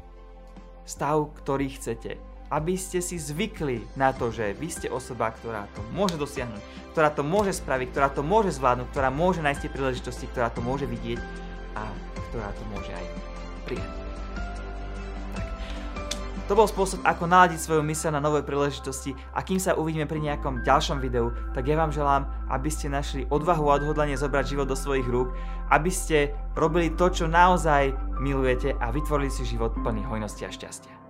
stav, 0.86 1.30
ktorý 1.42 1.70
chcete. 1.74 2.18
Aby 2.52 2.76
ste 2.76 3.00
si 3.00 3.16
zvykli 3.16 3.88
na 3.96 4.12
to, 4.12 4.28
že 4.28 4.52
vy 4.60 4.68
ste 4.68 4.92
osoba, 4.92 5.32
ktorá 5.32 5.72
to 5.72 5.80
môže 5.96 6.20
dosiahnuť, 6.20 6.60
ktorá 6.92 7.08
to 7.16 7.24
môže 7.24 7.56
spraviť, 7.64 7.88
ktorá 7.96 8.12
to 8.12 8.22
môže 8.28 8.60
zvládnuť, 8.60 8.92
ktorá 8.92 9.08
môže 9.08 9.40
nájsť 9.40 9.62
tie 9.64 9.72
príležitosti, 9.72 10.26
ktorá 10.28 10.52
to 10.52 10.60
môže 10.60 10.84
vidieť 10.84 11.20
a 11.80 11.88
ktorá 12.32 12.52
to 12.52 12.64
môže 12.76 12.92
aj 12.92 13.06
prijať. 13.64 13.92
Tak. 15.32 15.48
To 16.52 16.54
bol 16.60 16.68
spôsob, 16.68 17.00
ako 17.08 17.24
naladiť 17.32 17.64
svoju 17.64 17.84
mysel 17.88 18.12
na 18.12 18.20
nové 18.20 18.44
príležitosti 18.44 19.16
a 19.32 19.40
kým 19.40 19.56
sa 19.56 19.80
uvidíme 19.80 20.04
pri 20.04 20.20
nejakom 20.20 20.68
ďalšom 20.68 21.00
videu, 21.00 21.32
tak 21.56 21.72
ja 21.72 21.80
vám 21.80 21.96
želám, 21.96 22.28
aby 22.52 22.68
ste 22.68 22.92
našli 22.92 23.24
odvahu 23.32 23.72
a 23.72 23.80
odhodlanie 23.80 24.20
zobrať 24.20 24.52
život 24.52 24.68
do 24.68 24.76
svojich 24.76 25.08
rúk, 25.08 25.32
aby 25.72 25.88
ste 25.88 26.36
robili 26.60 26.92
to, 26.92 27.08
čo 27.08 27.32
naozaj 27.32 27.96
milujete 28.20 28.76
a 28.76 28.92
vytvorili 28.92 29.32
si 29.32 29.48
život 29.48 29.72
plný 29.80 30.04
hojnosti 30.04 30.44
a 30.44 30.52
šťastia. 30.52 31.01